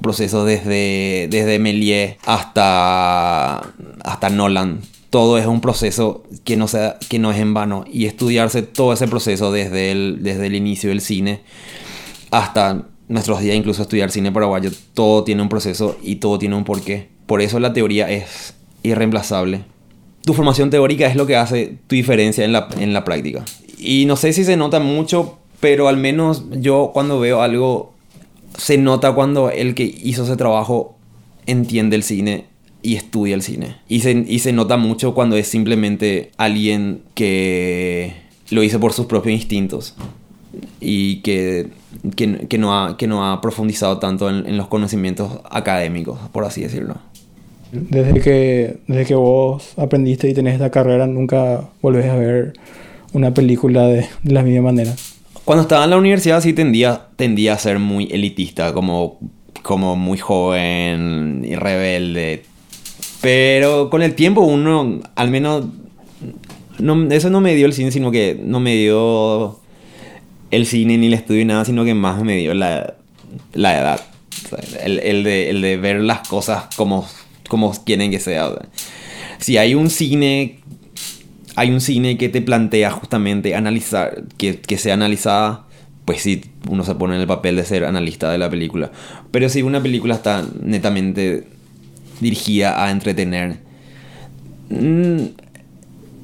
proceso 0.00 0.44
desde, 0.44 1.28
desde 1.30 1.58
Méliès 1.58 2.16
hasta, 2.24 3.58
hasta 4.04 4.30
Nolan. 4.30 4.80
Todo 5.10 5.38
es 5.38 5.46
un 5.46 5.60
proceso 5.60 6.22
que 6.44 6.56
no, 6.56 6.68
sea, 6.68 6.98
que 7.08 7.18
no 7.18 7.32
es 7.32 7.38
en 7.38 7.54
vano. 7.54 7.84
Y 7.90 8.06
estudiarse 8.06 8.62
todo 8.62 8.92
ese 8.92 9.08
proceso 9.08 9.50
desde 9.52 9.90
el, 9.90 10.18
desde 10.22 10.46
el 10.46 10.54
inicio 10.54 10.90
del 10.90 11.00
cine 11.00 11.40
hasta 12.30 12.86
nuestros 13.08 13.40
días, 13.40 13.56
incluso 13.56 13.82
estudiar 13.82 14.10
cine 14.12 14.30
paraguayo, 14.30 14.70
todo 14.94 15.24
tiene 15.24 15.42
un 15.42 15.48
proceso 15.48 15.98
y 16.02 16.16
todo 16.16 16.38
tiene 16.38 16.54
un 16.54 16.64
porqué. 16.64 17.08
Por 17.26 17.42
eso 17.42 17.58
la 17.58 17.72
teoría 17.72 18.08
es 18.08 18.54
irreemplazable. 18.82 19.64
Tu 20.24 20.32
formación 20.32 20.70
teórica 20.70 21.06
es 21.06 21.16
lo 21.16 21.26
que 21.26 21.36
hace 21.36 21.78
tu 21.88 21.96
diferencia 21.96 22.44
en 22.44 22.52
la, 22.52 22.68
en 22.78 22.92
la 22.92 23.04
práctica. 23.04 23.44
Y 23.78 24.04
no 24.06 24.14
sé 24.14 24.32
si 24.32 24.44
se 24.44 24.56
nota 24.56 24.78
mucho, 24.78 25.38
pero 25.58 25.88
al 25.88 25.96
menos 25.96 26.44
yo 26.52 26.90
cuando 26.92 27.18
veo 27.18 27.42
algo 27.42 27.89
se 28.56 28.78
nota 28.78 29.12
cuando 29.12 29.50
el 29.50 29.74
que 29.74 29.84
hizo 29.84 30.24
ese 30.24 30.36
trabajo 30.36 30.96
entiende 31.46 31.96
el 31.96 32.02
cine 32.02 32.46
y 32.82 32.96
estudia 32.96 33.34
el 33.34 33.42
cine. 33.42 33.76
Y 33.88 34.00
se, 34.00 34.12
y 34.26 34.38
se 34.38 34.52
nota 34.52 34.76
mucho 34.76 35.14
cuando 35.14 35.36
es 35.36 35.48
simplemente 35.48 36.30
alguien 36.36 37.02
que 37.14 38.14
lo 38.50 38.62
hizo 38.62 38.80
por 38.80 38.92
sus 38.92 39.06
propios 39.06 39.34
instintos 39.40 39.94
y 40.80 41.16
que, 41.16 41.68
que, 42.16 42.58
no, 42.58 42.76
ha, 42.76 42.96
que 42.96 43.06
no 43.06 43.30
ha 43.30 43.40
profundizado 43.40 43.98
tanto 43.98 44.28
en, 44.28 44.56
los 44.56 44.68
conocimientos 44.68 45.40
académicos, 45.50 46.18
por 46.32 46.44
así 46.44 46.62
decirlo. 46.62 46.96
Desde 47.72 48.20
que, 48.20 48.78
desde 48.88 49.06
que 49.06 49.14
vos 49.14 49.74
aprendiste 49.76 50.28
y 50.28 50.34
tenés 50.34 50.54
esta 50.54 50.70
carrera, 50.70 51.06
nunca 51.06 51.68
volvés 51.80 52.06
a 52.06 52.16
ver 52.16 52.54
una 53.12 53.32
película 53.32 53.86
de, 53.86 54.06
de 54.22 54.32
la 54.32 54.42
misma 54.42 54.62
manera. 54.62 54.94
Cuando 55.50 55.62
estaba 55.62 55.82
en 55.82 55.90
la 55.90 55.96
universidad 55.96 56.40
sí 56.40 56.52
tendía, 56.52 57.08
tendía 57.16 57.54
a 57.54 57.58
ser 57.58 57.80
muy 57.80 58.06
elitista, 58.12 58.72
como, 58.72 59.18
como 59.62 59.96
muy 59.96 60.16
joven 60.16 61.44
y 61.44 61.56
rebelde. 61.56 62.44
Pero 63.20 63.90
con 63.90 64.00
el 64.02 64.14
tiempo 64.14 64.42
uno, 64.42 65.00
al 65.16 65.28
menos, 65.28 65.64
no, 66.78 67.10
eso 67.10 67.30
no 67.30 67.40
me 67.40 67.56
dio 67.56 67.66
el 67.66 67.72
cine, 67.72 67.90
sino 67.90 68.12
que 68.12 68.40
no 68.40 68.60
me 68.60 68.76
dio 68.76 69.58
el 70.52 70.66
cine 70.66 70.96
ni 70.98 71.08
el 71.08 71.14
estudio 71.14 71.40
ni 71.40 71.46
nada, 71.46 71.64
sino 71.64 71.84
que 71.84 71.94
más 71.94 72.22
me 72.22 72.36
dio 72.36 72.54
la, 72.54 72.94
la 73.52 73.76
edad. 73.76 74.00
el, 74.84 75.00
el, 75.00 75.24
de, 75.24 75.50
el, 75.50 75.62
de, 75.62 75.76
ver 75.78 76.00
las 76.00 76.28
cosas 76.28 76.72
como, 76.76 77.08
como 77.48 77.72
quieren 77.82 78.12
que 78.12 78.20
sea. 78.20 78.52
Si 79.38 79.56
hay 79.56 79.74
un 79.74 79.90
cine 79.90 80.60
hay 81.56 81.70
un 81.70 81.80
cine 81.80 82.16
que 82.16 82.28
te 82.28 82.42
plantea 82.42 82.90
justamente 82.90 83.54
analizar, 83.54 84.24
que, 84.36 84.60
que 84.60 84.78
sea 84.78 84.94
analizada, 84.94 85.66
pues 86.04 86.22
sí, 86.22 86.42
uno 86.68 86.84
se 86.84 86.94
pone 86.94 87.14
en 87.14 87.20
el 87.20 87.26
papel 87.26 87.56
de 87.56 87.64
ser 87.64 87.84
analista 87.84 88.30
de 88.30 88.38
la 88.38 88.50
película. 88.50 88.90
Pero 89.30 89.48
si 89.48 89.62
una 89.62 89.82
película 89.82 90.14
está 90.14 90.44
netamente 90.62 91.46
dirigida 92.20 92.84
a 92.84 92.90
entretener, 92.90 93.58
mm, 94.70 95.18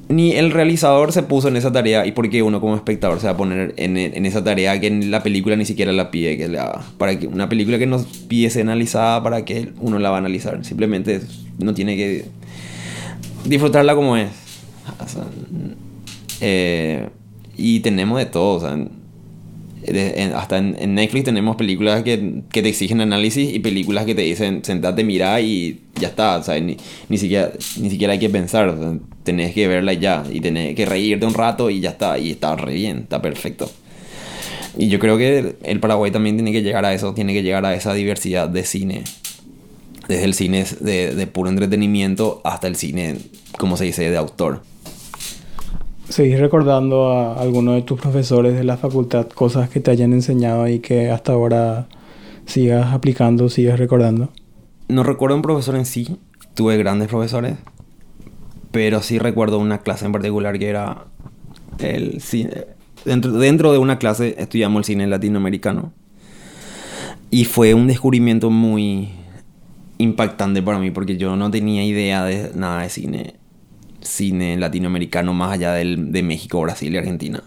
ni 0.09 0.33
el 0.33 0.51
realizador 0.51 1.11
se 1.11 1.23
puso 1.23 1.49
en 1.49 1.57
esa 1.57 1.71
tarea 1.71 2.05
y 2.05 2.13
porque 2.13 2.41
uno 2.41 2.61
como 2.61 2.75
espectador 2.75 3.19
se 3.19 3.27
va 3.27 3.33
a 3.33 3.37
poner 3.37 3.73
en, 3.77 3.97
en, 3.97 4.25
esa 4.25 4.41
tarea 4.43 4.79
que 4.79 4.89
la 4.89 5.21
película 5.21 5.57
ni 5.57 5.65
siquiera 5.65 5.91
la 5.91 6.11
pide 6.11 6.37
que 6.37 6.45
haga. 6.45 6.81
Para 6.97 7.13
una 7.29 7.49
película 7.49 7.77
que 7.77 7.87
nos 7.87 8.05
pide 8.05 8.49
ser 8.49 8.61
analizada 8.63 9.21
para 9.21 9.43
que 9.43 9.73
uno 9.81 9.99
la 9.99 10.09
va 10.09 10.15
a 10.15 10.19
analizar. 10.19 10.63
Simplemente 10.63 11.21
no 11.59 11.73
tiene 11.73 11.97
que 11.97 12.25
disfrutarla 13.45 13.95
como 13.95 14.15
es. 14.15 14.46
Eh, 16.41 17.09
y 17.57 17.79
tenemos 17.79 18.19
de 18.19 18.25
todo. 18.25 18.67
hasta 20.35 20.57
en, 20.57 20.95
Netflix 20.95 21.25
tenemos 21.25 21.55
películas 21.55 22.03
que, 22.03 22.43
que, 22.51 22.61
te 22.61 22.69
exigen 22.69 23.01
análisis 23.01 23.53
y 23.53 23.59
películas 23.59 24.05
que 24.05 24.13
te 24.13 24.21
dicen 24.21 24.63
sentate, 24.63 25.03
mira 25.03 25.39
y 25.41 25.81
ya 25.99 26.09
está. 26.09 26.41
Ni, 26.59 26.77
ni, 27.09 27.17
siquiera, 27.17 27.51
ni 27.79 27.89
siquiera 27.89 28.13
hay 28.13 28.19
que 28.19 28.29
pensar. 28.29 28.75
tenés 29.23 29.53
que 29.53 29.67
verla 29.67 29.93
ya 29.93 30.23
y 30.31 30.39
tenés 30.39 30.75
que 30.75 30.85
reírte 30.85 31.25
un 31.25 31.33
rato 31.33 31.69
y 31.69 31.79
ya 31.79 31.91
está. 31.91 32.17
Y 32.19 32.31
está 32.31 32.55
re 32.55 32.73
bien, 32.73 32.99
está 32.99 33.21
perfecto. 33.21 33.69
Y 34.77 34.89
yo 34.89 34.99
creo 34.99 35.17
que 35.17 35.55
el 35.63 35.79
Paraguay 35.79 36.11
también 36.11 36.35
tiene 36.37 36.51
que 36.51 36.61
llegar 36.61 36.85
a 36.85 36.93
eso, 36.93 37.13
tiene 37.15 37.33
que 37.33 37.41
llegar 37.41 37.65
a 37.65 37.73
esa 37.73 37.93
diversidad 37.93 38.47
de 38.47 38.63
cine. 38.63 39.03
Desde 40.07 40.23
el 40.23 40.35
cine 40.35 40.65
de, 40.79 41.15
de 41.15 41.27
puro 41.27 41.49
entretenimiento 41.49 42.39
hasta 42.45 42.67
el 42.67 42.75
cine, 42.75 43.17
como 43.57 43.75
se 43.75 43.85
dice, 43.85 44.09
de 44.09 44.15
autor. 44.15 44.61
¿Seguís 46.09 46.39
recordando 46.39 47.11
a 47.11 47.33
alguno 47.33 47.73
de 47.73 47.81
tus 47.81 47.99
profesores 47.99 48.55
de 48.55 48.63
la 48.63 48.77
facultad 48.77 49.27
cosas 49.27 49.69
que 49.69 49.81
te 49.81 49.91
hayan 49.91 50.13
enseñado 50.13 50.65
y 50.67 50.79
que 50.79 51.11
hasta 51.11 51.33
ahora 51.33 51.89
sigas 52.45 52.93
aplicando, 52.93 53.49
sigas 53.49 53.77
recordando? 53.77 54.29
No 54.87 55.03
recuerdo 55.03 55.35
un 55.35 55.41
profesor 55.41 55.75
en 55.75 55.85
sí, 55.85 56.17
tuve 56.53 56.77
grandes 56.77 57.09
profesores, 57.09 57.57
pero 58.71 59.01
sí 59.01 59.19
recuerdo 59.19 59.59
una 59.59 59.79
clase 59.79 60.05
en 60.05 60.13
particular 60.13 60.57
que 60.57 60.69
era 60.69 61.07
el 61.79 62.21
cine. 62.21 62.67
Dentro, 63.03 63.33
dentro 63.33 63.73
de 63.73 63.77
una 63.77 63.99
clase 63.99 64.35
estudiamos 64.37 64.79
el 64.79 64.85
cine 64.85 65.07
latinoamericano 65.07 65.91
y 67.29 67.43
fue 67.43 67.73
un 67.73 67.87
descubrimiento 67.87 68.49
muy 68.49 69.09
impactante 69.97 70.61
para 70.61 70.79
mí 70.79 70.89
porque 70.89 71.17
yo 71.17 71.35
no 71.35 71.51
tenía 71.51 71.83
idea 71.83 72.23
de 72.23 72.51
nada 72.55 72.83
de 72.83 72.89
cine 72.89 73.35
cine 74.01 74.57
latinoamericano 74.57 75.33
más 75.33 75.53
allá 75.53 75.73
del, 75.73 76.11
de 76.11 76.23
México, 76.23 76.61
Brasil 76.61 76.93
y 76.93 76.97
Argentina. 76.97 77.43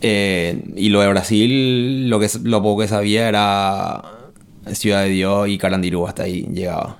Eh, 0.00 0.62
y 0.76 0.90
lo 0.90 1.00
de 1.00 1.08
Brasil, 1.08 2.08
lo, 2.08 2.20
que, 2.20 2.28
lo 2.44 2.62
poco 2.62 2.82
que 2.82 2.88
sabía 2.88 3.28
era 3.28 4.02
Ciudad 4.72 5.02
de 5.02 5.08
Dios 5.08 5.48
y 5.48 5.58
Carandirú, 5.58 6.06
hasta 6.06 6.24
ahí 6.24 6.46
llegaba. 6.52 6.98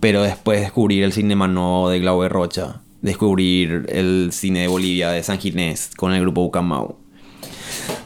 Pero 0.00 0.22
después 0.22 0.60
descubrir 0.60 1.02
el 1.02 1.12
cine 1.12 1.34
Mano 1.34 1.88
de 1.88 1.98
Glaube 1.98 2.28
Rocha, 2.28 2.80
descubrir 3.02 3.86
el 3.88 4.30
cine 4.32 4.60
de 4.60 4.68
Bolivia 4.68 5.10
de 5.10 5.22
San 5.22 5.38
Ginés 5.38 5.90
con 5.96 6.12
el 6.12 6.20
grupo 6.20 6.42
Bucamau, 6.42 6.96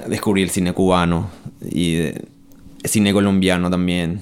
descubrir 0.09 0.44
el 0.44 0.51
cine 0.51 0.73
cubano 0.73 1.31
y 1.68 1.96
el 1.96 2.25
cine 2.85 3.12
colombiano 3.12 3.70
también. 3.70 4.20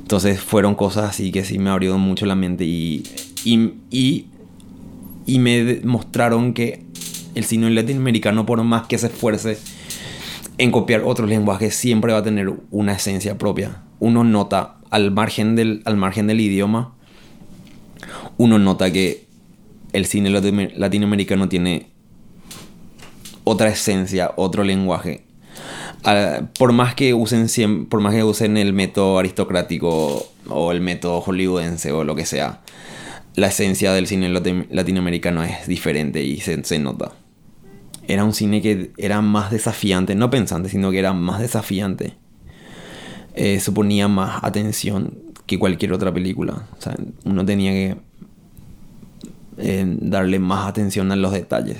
Entonces 0.00 0.40
fueron 0.40 0.74
cosas 0.74 1.10
así 1.10 1.30
que 1.30 1.44
sí 1.44 1.58
me 1.58 1.70
abrieron 1.70 2.00
mucho 2.00 2.26
la 2.26 2.34
mente 2.34 2.64
y 2.64 3.04
y, 3.44 4.26
y, 5.26 5.38
me 5.38 5.80
mostraron 5.84 6.54
que 6.54 6.84
el 7.34 7.44
cine 7.44 7.70
latinoamericano, 7.70 8.46
por 8.46 8.62
más 8.62 8.86
que 8.86 8.98
se 8.98 9.06
esfuerce 9.06 9.58
en 10.58 10.70
copiar 10.70 11.02
otros 11.04 11.28
lenguajes, 11.28 11.74
siempre 11.74 12.12
va 12.12 12.18
a 12.18 12.22
tener 12.22 12.52
una 12.70 12.92
esencia 12.92 13.38
propia. 13.38 13.82
Uno 13.98 14.24
nota, 14.24 14.76
al 14.90 15.10
margen 15.10 15.56
del, 15.56 15.82
al 15.84 15.96
margen 15.96 16.26
del 16.26 16.40
idioma, 16.40 16.94
uno 18.36 18.58
nota 18.58 18.92
que 18.92 19.26
el 19.92 20.06
cine 20.06 20.30
latinoamericano 20.30 21.48
tiene 21.48 21.92
otra 23.44 23.68
esencia, 23.68 24.32
otro 24.36 24.64
lenguaje. 24.64 25.24
Ah, 26.04 26.42
por 26.58 26.72
más 26.72 26.94
que 26.94 27.14
usen 27.14 27.86
por 27.86 28.00
más 28.00 28.14
que 28.14 28.24
usen 28.24 28.56
el 28.56 28.72
método 28.72 29.18
aristocrático 29.20 30.26
o 30.48 30.72
el 30.72 30.80
método 30.80 31.20
hollywoodense 31.20 31.92
o 31.92 32.02
lo 32.02 32.16
que 32.16 32.26
sea, 32.26 32.60
la 33.34 33.46
esencia 33.48 33.92
del 33.92 34.06
cine 34.06 34.28
latinoamericano 34.28 35.42
es 35.42 35.66
diferente 35.66 36.22
y 36.22 36.38
se, 36.40 36.78
nota. 36.78 37.12
Era 38.06 38.24
un 38.24 38.34
cine 38.34 38.60
que 38.60 38.92
era 38.98 39.22
más 39.22 39.50
desafiante, 39.50 40.14
no 40.14 40.28
pensante, 40.28 40.68
sino 40.68 40.90
que 40.90 40.98
era 40.98 41.12
más 41.12 41.40
desafiante. 41.40 42.14
Eh, 43.34 43.60
suponía 43.60 44.08
más 44.08 44.44
atención 44.44 45.18
que 45.46 45.58
cualquier 45.58 45.92
otra 45.92 46.12
película. 46.12 46.66
O 46.78 46.82
sea, 46.82 46.94
uno 47.24 47.44
tenía 47.46 47.72
que 47.72 47.96
eh, 49.58 49.96
darle 50.00 50.38
más 50.38 50.68
atención 50.68 51.10
a 51.10 51.16
los 51.16 51.32
detalles. 51.32 51.78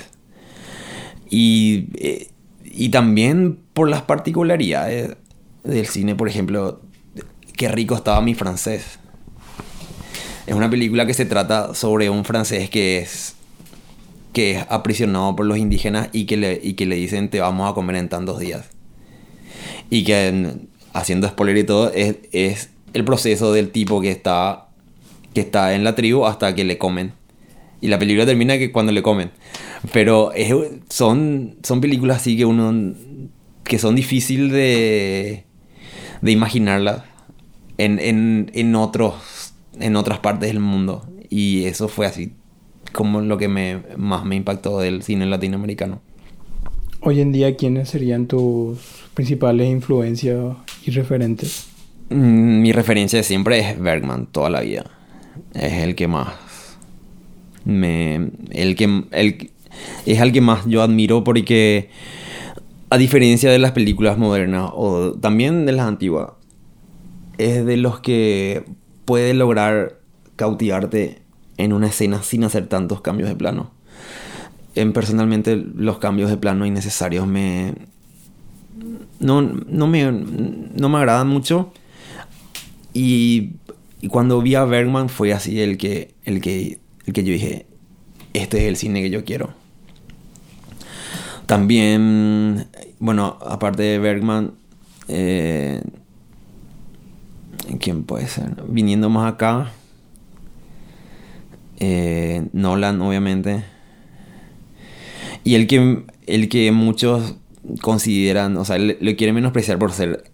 Y, 1.29 1.89
eh, 1.97 2.29
y 2.65 2.89
también 2.89 3.59
por 3.75 3.91
las 3.91 4.03
particularidades 4.03 5.17
del 5.65 5.87
cine, 5.87 6.15
por 6.15 6.29
ejemplo, 6.29 6.81
qué 7.57 7.69
rico 7.69 7.95
estaba 7.95 8.23
mi 8.23 8.35
francés. 8.35 8.99
Es 10.47 10.55
una 10.55 10.69
película 10.69 11.07
que 11.07 11.15
se 11.15 11.25
trata 11.25 11.75
sobre 11.75 12.11
un 12.11 12.25
francés 12.25 12.69
que 12.71 12.99
es 12.99 13.37
que 14.33 14.53
es 14.53 14.67
aprisionado 14.71 15.37
por 15.37 15.45
los 15.45 15.59
indígenas 15.59 16.09
y 16.13 16.25
que 16.25 16.39
le, 16.39 16.59
y 16.63 16.73
que 16.73 16.87
le 16.87 16.97
dicen 16.97 17.29
te 17.29 17.41
vamos 17.41 17.71
a 17.71 17.75
comer 17.75 17.97
en 17.97 18.09
tantos 18.09 18.39
días. 18.39 18.71
Y 19.91 20.05
que 20.05 20.57
haciendo 20.93 21.29
spoiler 21.29 21.59
y 21.59 21.65
todo, 21.65 21.93
es, 21.93 22.17
es, 22.33 22.71
el 22.95 23.05
proceso 23.05 23.53
del 23.53 23.71
tipo 23.71 24.01
que 24.01 24.11
está, 24.11 24.69
que 25.35 25.41
está 25.41 25.75
en 25.75 25.85
la 25.85 25.95
tribu 25.95 26.27
hasta 26.27 26.55
que 26.55 26.65
le 26.65 26.79
comen. 26.79 27.13
Y 27.81 27.89
la 27.89 27.99
película 27.99 28.27
termina 28.27 28.59
que 28.59 28.71
cuando 28.71 28.93
le 28.93 29.03
comen. 29.03 29.31
Pero 29.93 30.33
son, 30.89 31.57
son 31.63 31.81
películas 31.81 32.19
así 32.19 32.37
que 32.37 32.45
uno... 32.45 32.95
que 33.65 33.79
son 33.79 33.97
difíciles 33.97 34.53
de, 34.53 35.45
de 36.21 36.33
imaginarlas 36.33 37.03
en, 37.79 37.99
en, 37.99 38.51
en, 38.55 38.77
otros, 38.77 39.15
en 39.79 39.97
otras 39.97 40.19
partes 40.21 40.49
del 40.49 40.61
mundo. 40.61 41.07
Y 41.29 41.65
eso 41.65 41.89
fue 41.89 42.07
así 42.07 42.33
como 42.93 43.21
lo 43.21 43.39
que 43.39 43.49
me, 43.49 43.83
más 43.97 44.25
me 44.25 44.37
impactó 44.37 44.79
del 44.79 45.03
cine 45.03 45.27
latinoamericano. 45.27 46.01
Hoy 47.01 47.21
en 47.21 47.33
día, 47.33 47.57
¿quiénes 47.57 47.89
serían 47.89 48.27
tus 48.27 48.79
principales 49.15 49.69
influencias 49.69 50.57
y 50.85 50.91
referentes? 50.93 51.67
Mm, 52.11 52.61
Mi 52.61 52.73
referencia 52.73 53.23
siempre 53.23 53.59
es 53.59 53.81
Bergman, 53.81 54.27
toda 54.27 54.51
la 54.51 54.61
vida. 54.61 54.85
Es 55.55 55.73
el 55.73 55.95
que 55.95 56.07
más. 56.07 56.35
Me. 57.65 58.31
El 58.51 58.77
que. 58.77 59.05
El, 59.11 59.51
es 60.07 60.21
el 60.21 60.33
que 60.33 60.41
más 60.41 60.67
yo 60.67 60.83
admiro 60.83 61.25
porque. 61.25 61.89
A 62.91 62.99
diferencia 62.99 63.51
de 63.51 63.59
las 63.59 63.73
películas 63.73 64.19
modernas 64.19 64.71
o 64.75 65.15
también 65.15 65.65
de 65.65 65.73
las 65.73 65.89
antiguas, 65.89 66.33
es 67.39 67.65
de 67.65 67.79
los 67.79 68.01
que 68.01 68.65
puede 69.05 69.35
lograr 69.35 70.01
cautivarte 70.37 71.23
en 71.57 71.73
una 71.73 71.89
escena 71.89 72.23
sin 72.23 72.45
hacer 72.45 72.67
tantos 72.67 73.01
cambios 73.01 73.29
de 73.29 73.37
plano. 73.37 73.71
En, 74.75 74.93
personalmente, 74.93 75.57
los 75.57 75.99
cambios 75.99 76.31
de 76.31 76.37
plano 76.37 76.67
innecesarios 76.67 77.27
me. 77.27 77.75
No, 79.21 79.43
no, 79.43 79.87
me, 79.87 80.11
no 80.11 80.89
me 80.89 80.99
agradan 80.99 81.29
mucho. 81.29 81.73
Y, 82.95 83.53
y, 84.01 84.09
cuando 84.09 84.43
vi 84.43 84.55
a 84.55 84.65
Bergman 84.65 85.09
fue 85.09 85.33
así 85.33 85.61
el 85.61 85.79
que, 85.79 86.15
el, 86.25 86.41
que, 86.41 86.79
el 87.07 87.13
que 87.13 87.25
yo 87.25 87.33
dije, 87.33 87.67
este 88.33 88.59
es 88.59 88.65
el 88.65 88.77
cine 88.77 89.03
que 89.03 89.11
yo 89.11 89.25
quiero. 89.25 89.55
También, 91.47 92.67
bueno, 92.99 93.39
aparte 93.45 93.83
de 93.83 93.99
Bergman, 93.99 94.53
eh, 95.09 95.83
¿quién 97.81 98.05
puede 98.05 98.27
ser? 98.27 98.57
Viniendo 98.69 99.11
más 99.11 99.33
acá, 99.33 99.73
eh, 101.79 102.47
Nolan, 102.53 103.01
obviamente. 103.01 103.65
Y 105.45 105.55
el 105.55 105.67
que, 105.67 106.05
el 106.27 106.49
que 106.49 106.71
muchos 106.73 107.37
consideran, 107.81 108.57
o 108.57 108.65
sea, 108.65 108.79
le 108.79 109.17
quieren 109.17 109.35
menospreciar 109.35 109.79
por 109.79 109.93
ser 109.93 110.25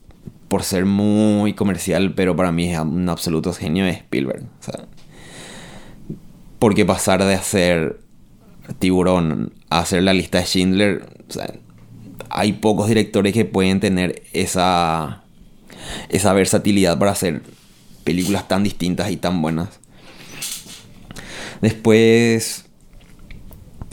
por 0.49 0.63
ser 0.63 0.87
muy 0.87 1.53
comercial, 1.53 2.15
pero 2.15 2.35
para 2.35 2.53
mí 2.53 2.73
es 2.73 2.79
un 2.81 3.09
absoluto 3.09 3.53
genio 3.53 3.87
es 3.87 3.99
Spielberg. 3.99 4.43
O 4.43 4.63
sea, 4.63 4.87
porque 6.59 6.85
pasar 6.85 7.23
de 7.23 7.35
hacer 7.35 8.01
Tiburón 8.79 9.53
a 9.71 9.81
hacer 9.81 10.03
la 10.03 10.15
lista 10.15 10.39
de 10.39 10.45
Schindler, 10.45 11.07
o 11.29 11.33
sea, 11.33 11.53
hay 12.31 12.55
pocos 12.55 12.89
directores 12.89 13.33
que 13.33 13.45
pueden 13.45 13.81
tener 13.81 14.23
esa, 14.33 15.23
esa 16.09 16.33
versatilidad 16.33 16.99
para 16.99 17.13
hacer 17.13 17.43
películas 18.05 18.49
tan 18.49 18.65
distintas 18.65 19.11
y 19.11 19.17
tan 19.17 19.43
buenas. 19.43 19.81
Después, 21.61 22.65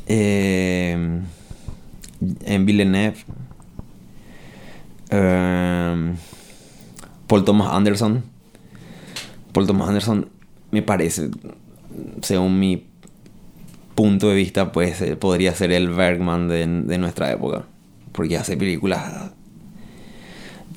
eh, 0.07 1.21
en 2.45 2.65
Villeneuve, 2.65 3.17
eh, 5.09 6.13
Paul 7.27 7.45
Thomas 7.45 7.73
Anderson. 7.73 8.23
Paul 9.51 9.67
Thomas 9.67 9.89
Anderson 9.89 10.29
me 10.71 10.81
parece, 10.81 11.29
según 12.21 12.59
mi 12.59 12.87
punto 13.95 14.29
de 14.29 14.35
vista, 14.35 14.71
pues 14.71 15.01
eh, 15.01 15.15
podría 15.15 15.53
ser 15.53 15.71
el 15.71 15.89
Bergman 15.89 16.47
de, 16.47 16.67
de, 16.67 16.97
nuestra 16.97 17.31
época. 17.31 17.63
Porque 18.11 18.37
hace 18.37 18.57
películas 18.57 19.31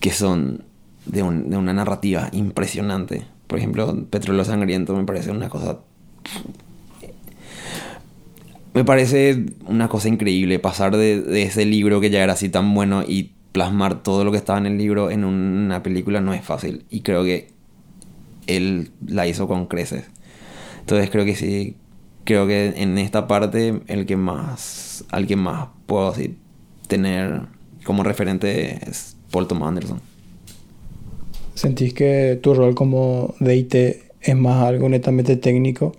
que 0.00 0.12
son 0.12 0.64
de, 1.09 1.23
un, 1.23 1.51
de, 1.51 1.57
una 1.57 1.73
narrativa 1.73 2.29
impresionante. 2.33 3.25
Por 3.47 3.59
ejemplo, 3.59 4.07
Petróleo 4.11 4.44
Sangriento 4.44 4.94
me 4.94 5.05
parece 5.05 5.31
una 5.31 5.49
cosa... 5.49 5.79
Me 8.75 8.85
parece 8.85 9.47
una 9.66 9.88
cosa 9.88 10.09
increíble 10.09 10.59
pasar 10.59 10.97
de, 10.97 11.21
de 11.21 11.42
ese 11.42 11.64
libro 11.64 12.01
que 12.01 12.11
ya 12.11 12.23
era 12.23 12.35
así 12.35 12.49
tan 12.49 12.75
bueno 12.75 13.03
y 13.03 13.33
plasmar 13.53 14.03
todo 14.03 14.25
lo 14.25 14.31
que 14.31 14.37
estaba 14.37 14.59
en 14.59 14.66
el 14.66 14.79
libro 14.79 15.11
en 15.11 15.25
una 15.25 15.83
película 15.83 16.21
no 16.21 16.33
es 16.33 16.44
fácil. 16.44 16.85
Y 16.90 17.01
creo 17.01 17.25
que 17.25 17.49
él 18.47 18.90
la 19.07 19.27
hizo 19.27 19.49
con 19.49 19.66
creces. 19.66 20.05
Entonces 20.81 21.11
creo 21.11 21.25
que 21.25 21.37
sí, 21.37 21.77
creo 22.25 22.47
que 22.47 22.75
en 22.77 22.99
esta 22.99 23.27
parte 23.27 23.81
el 23.87 24.07
que 24.07 24.16
más, 24.16 25.05
al 25.11 25.37
más 25.37 25.68
puedo 25.87 26.09
así, 26.09 26.37
tener 26.87 27.42
como 27.85 28.03
referente 28.03 28.88
es 28.88 29.16
Paul 29.31 29.47
Thomas 29.47 29.68
Anderson. 29.68 30.01
¿Sentís 31.59 31.92
que 31.92 32.38
tu 32.40 32.55
rol 32.55 32.75
como 32.75 33.35
DIT 33.40 33.75
es 33.75 34.37
más 34.37 34.62
algo 34.62 34.88
netamente 34.88 35.37
técnico 35.37 35.92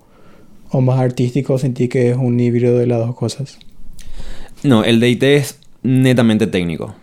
o 0.70 0.80
más 0.80 0.98
artístico 1.00 1.58
sentís 1.58 1.88
que 1.90 2.10
es 2.10 2.16
un 2.16 2.40
híbrido 2.40 2.78
de 2.78 2.86
las 2.86 2.98
dos 2.98 3.14
cosas? 3.14 3.58
No, 4.62 4.84
el 4.84 5.00
DIT 5.00 5.22
es 5.22 5.58
netamente 5.82 6.46
técnico 6.46 6.94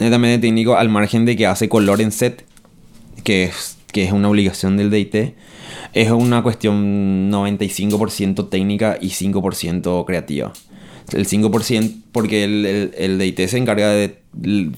netamente 0.00 0.38
técnico 0.38 0.76
al 0.76 0.88
margen 0.88 1.24
de 1.24 1.36
que 1.36 1.46
hace 1.46 1.68
color 1.68 2.00
en 2.00 2.10
set, 2.10 2.44
que 3.22 3.44
es, 3.44 3.76
que 3.92 4.04
es 4.04 4.12
una 4.12 4.28
obligación 4.28 4.76
del 4.76 4.90
DIT. 4.90 5.34
Es 5.92 6.10
una 6.10 6.42
cuestión 6.42 7.30
95% 7.30 8.48
técnica 8.48 8.98
y 9.00 9.08
5% 9.08 10.04
creativa. 10.04 10.52
El 11.12 11.26
5% 11.26 11.94
porque 12.12 12.44
el, 12.44 12.66
el, 12.66 12.94
el, 12.96 13.18
DIT 13.18 13.46
se 13.46 13.58
encarga, 13.58 13.90
de, 13.90 14.19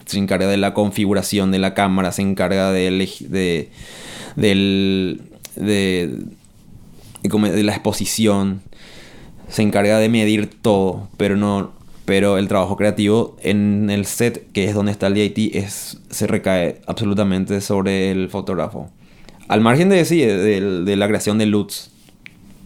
se 0.07 0.19
encarga 0.19 0.49
de 0.49 0.57
la 0.57 0.75
configuración 0.75 1.51
de 1.51 1.59
la 1.59 1.75
cámara, 1.75 2.13
se 2.13 2.23
encarga 2.23 2.73
de, 2.73 2.91
de, 4.37 5.19
de, 5.57 7.63
la 7.63 7.73
exposición, 7.73 8.63
se 9.49 9.63
encarga 9.63 9.99
de 9.99 10.09
medir 10.09 10.51
todo, 10.61 11.09
pero 11.17 11.37
no, 11.37 11.73
pero 12.05 12.39
el 12.39 12.49
trabajo 12.49 12.77
creativo 12.77 13.37
en 13.43 13.91
el 13.91 14.07
set, 14.07 14.51
que 14.53 14.65
es 14.65 14.75
donde 14.75 14.93
está 14.93 15.09
el 15.09 15.15
DIT, 15.15 15.55
es, 15.55 16.01
se 16.11 16.27
recae 16.27 16.81
absolutamente 16.87 17.61
sobre 17.61 18.11
el 18.11 18.31
fotógrafo. 18.31 18.91
Al 19.49 19.61
margen 19.61 19.89
de, 19.91 20.05
sí, 20.05 20.21
de, 20.21 20.83
de 20.83 20.97
la 20.97 21.09
creación 21.09 21.39
de 21.39 21.47
LUTs, 21.47 21.91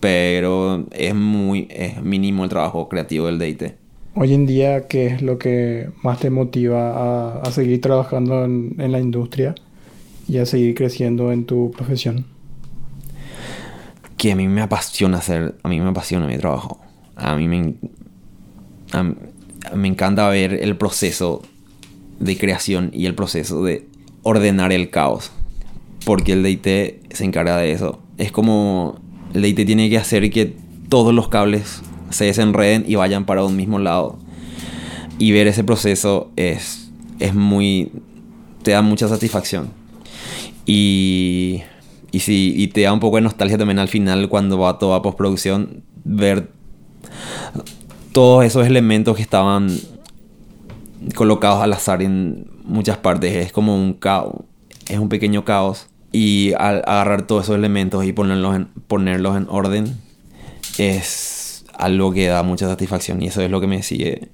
pero 0.00 0.86
es 0.92 1.14
muy 1.14 1.68
es 1.70 2.02
mínimo 2.02 2.44
el 2.44 2.50
trabajo 2.50 2.88
creativo 2.88 3.26
del 3.26 3.38
DIT. 3.38 3.85
Hoy 4.18 4.32
en 4.32 4.46
día, 4.46 4.88
¿qué 4.88 5.08
es 5.08 5.20
lo 5.20 5.38
que 5.38 5.90
más 6.02 6.20
te 6.20 6.30
motiva 6.30 7.38
a, 7.42 7.52
seguir 7.52 7.82
trabajando 7.82 8.46
en, 8.46 8.74
la 8.90 8.98
industria 8.98 9.54
y 10.26 10.38
a 10.38 10.46
seguir 10.46 10.74
creciendo 10.74 11.32
en 11.32 11.44
tu 11.44 11.70
profesión? 11.70 12.24
Que 14.16 14.32
a 14.32 14.36
mí 14.36 14.48
me 14.48 14.62
apasiona 14.62 15.18
hacer, 15.18 15.56
a 15.62 15.68
mí 15.68 15.78
me 15.82 15.90
apasiona 15.90 16.26
mi 16.26 16.38
trabajo. 16.38 16.80
A 17.14 17.36
mí 17.36 17.46
me, 17.46 17.74
a 18.92 19.02
me 19.76 19.88
encanta 19.88 20.26
ver 20.30 20.54
el 20.54 20.78
proceso 20.78 21.42
de 22.18 22.38
creación 22.38 22.92
y 22.94 23.04
el 23.04 23.14
proceso 23.14 23.62
de 23.64 23.86
ordenar 24.22 24.72
el 24.72 24.88
caos. 24.88 25.30
Porque 26.06 26.32
el 26.32 26.42
DIT 26.42 27.12
se 27.12 27.24
encarga 27.24 27.58
de 27.58 27.70
eso. 27.70 28.00
Es 28.16 28.32
como 28.32 28.98
el 29.34 29.42
DIT 29.42 29.66
tiene 29.66 29.90
que 29.90 29.98
hacer 29.98 30.30
que 30.30 30.56
todos 30.88 31.12
los 31.12 31.28
cables 31.28 31.82
se 32.10 32.26
desenreden 32.26 32.84
y 32.86 32.94
vayan 32.94 33.24
para 33.24 33.44
un 33.44 33.56
mismo 33.56 33.78
lado. 33.78 34.18
Y 35.18 35.32
ver 35.32 35.46
ese 35.46 35.64
proceso 35.64 36.30
es, 36.36 36.90
es 37.18 37.34
muy... 37.34 37.92
te 38.62 38.72
da 38.72 38.82
mucha 38.82 39.08
satisfacción. 39.08 39.70
Y, 40.66 41.62
y, 42.10 42.20
sí, 42.20 42.54
y 42.56 42.68
te 42.68 42.82
da 42.82 42.92
un 42.92 43.00
poco 43.00 43.16
de 43.16 43.22
nostalgia 43.22 43.56
también 43.56 43.78
al 43.78 43.88
final 43.88 44.28
cuando 44.28 44.58
va 44.58 44.78
toda 44.78 45.02
postproducción 45.02 45.82
ver 46.04 46.50
todos 48.12 48.44
esos 48.44 48.66
elementos 48.66 49.16
que 49.16 49.22
estaban 49.22 49.68
colocados 51.14 51.62
al 51.62 51.72
azar 51.72 52.02
en 52.02 52.46
muchas 52.64 52.96
partes. 52.96 53.34
Es 53.34 53.52
como 53.52 53.76
un 53.76 53.94
caos, 53.94 54.34
es 54.88 54.98
un 54.98 55.08
pequeño 55.08 55.44
caos. 55.44 55.86
Y 56.12 56.52
al 56.58 56.82
agarrar 56.86 57.26
todos 57.26 57.44
esos 57.44 57.56
elementos 57.56 58.04
y 58.04 58.12
ponerlos 58.12 58.66
ponerlos 58.86 59.36
en 59.36 59.46
orden 59.50 59.98
es 60.78 61.35
algo 61.78 62.12
que 62.12 62.26
da 62.26 62.42
mucha 62.42 62.66
satisfacción 62.66 63.22
y 63.22 63.28
eso 63.28 63.42
es 63.42 63.50
lo 63.50 63.60
que 63.60 63.66
me 63.66 63.82
sigue 63.82 64.28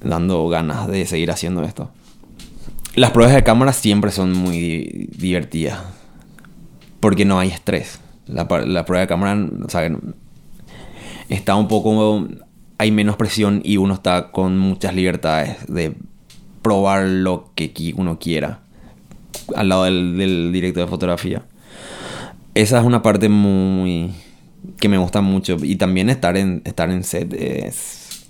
dando 0.00 0.48
ganas 0.48 0.88
de 0.88 1.06
seguir 1.06 1.30
haciendo 1.30 1.62
esto. 1.62 1.90
Las 2.94 3.10
pruebas 3.10 3.34
de 3.34 3.42
cámara 3.42 3.72
siempre 3.72 4.10
son 4.10 4.32
muy 4.32 5.08
divertidas 5.16 5.80
porque 7.00 7.24
no 7.24 7.38
hay 7.38 7.48
estrés. 7.48 8.00
La, 8.26 8.48
prueba 8.48 9.00
de 9.00 9.06
cámara, 9.06 9.46
o 9.64 9.68
sea, 9.68 9.88
está 11.28 11.54
un 11.56 11.68
poco 11.68 12.26
hay 12.78 12.90
menos 12.90 13.16
presión 13.16 13.60
y 13.64 13.76
uno 13.76 13.94
está 13.94 14.30
con 14.30 14.58
muchas 14.58 14.94
libertades 14.94 15.56
de 15.68 15.94
probar 16.62 17.06
lo 17.06 17.52
que 17.54 17.94
uno 17.96 18.18
quiera 18.18 18.60
al 19.54 19.68
lado 19.68 19.84
del, 19.84 20.18
del 20.18 20.52
director 20.52 20.84
de 20.84 20.90
fotografía. 20.90 21.42
Esa 22.54 22.80
es 22.80 22.84
una 22.84 23.02
parte 23.02 23.28
muy 23.28 24.12
que 24.78 24.88
me 24.88 24.98
gusta 24.98 25.20
mucho. 25.20 25.56
Y 25.62 25.76
también 25.76 26.10
estar 26.10 26.36
en, 26.36 26.62
estar 26.64 26.90
en 26.90 27.04
set 27.04 27.32
es... 27.32 28.26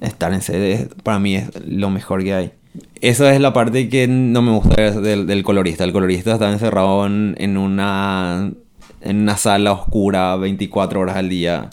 Estar 0.00 0.32
en 0.32 0.40
set 0.42 0.56
es- 0.56 0.88
para 1.02 1.18
mí 1.18 1.36
es 1.36 1.48
lo 1.66 1.90
mejor 1.90 2.22
que 2.22 2.34
hay. 2.34 2.52
Esa 3.00 3.34
es 3.34 3.40
la 3.40 3.52
parte 3.52 3.88
que 3.88 4.06
no 4.08 4.42
me 4.42 4.52
gusta 4.52 5.00
del, 5.00 5.26
del 5.26 5.42
colorista. 5.42 5.84
El 5.84 5.92
colorista 5.92 6.34
está 6.34 6.50
encerrado 6.52 7.06
en, 7.06 7.34
en 7.38 7.56
una, 7.56 8.52
en 9.00 9.16
una 9.20 9.36
sala 9.36 9.72
oscura 9.72 10.36
24 10.36 11.00
horas 11.00 11.16
al 11.16 11.28
día. 11.28 11.68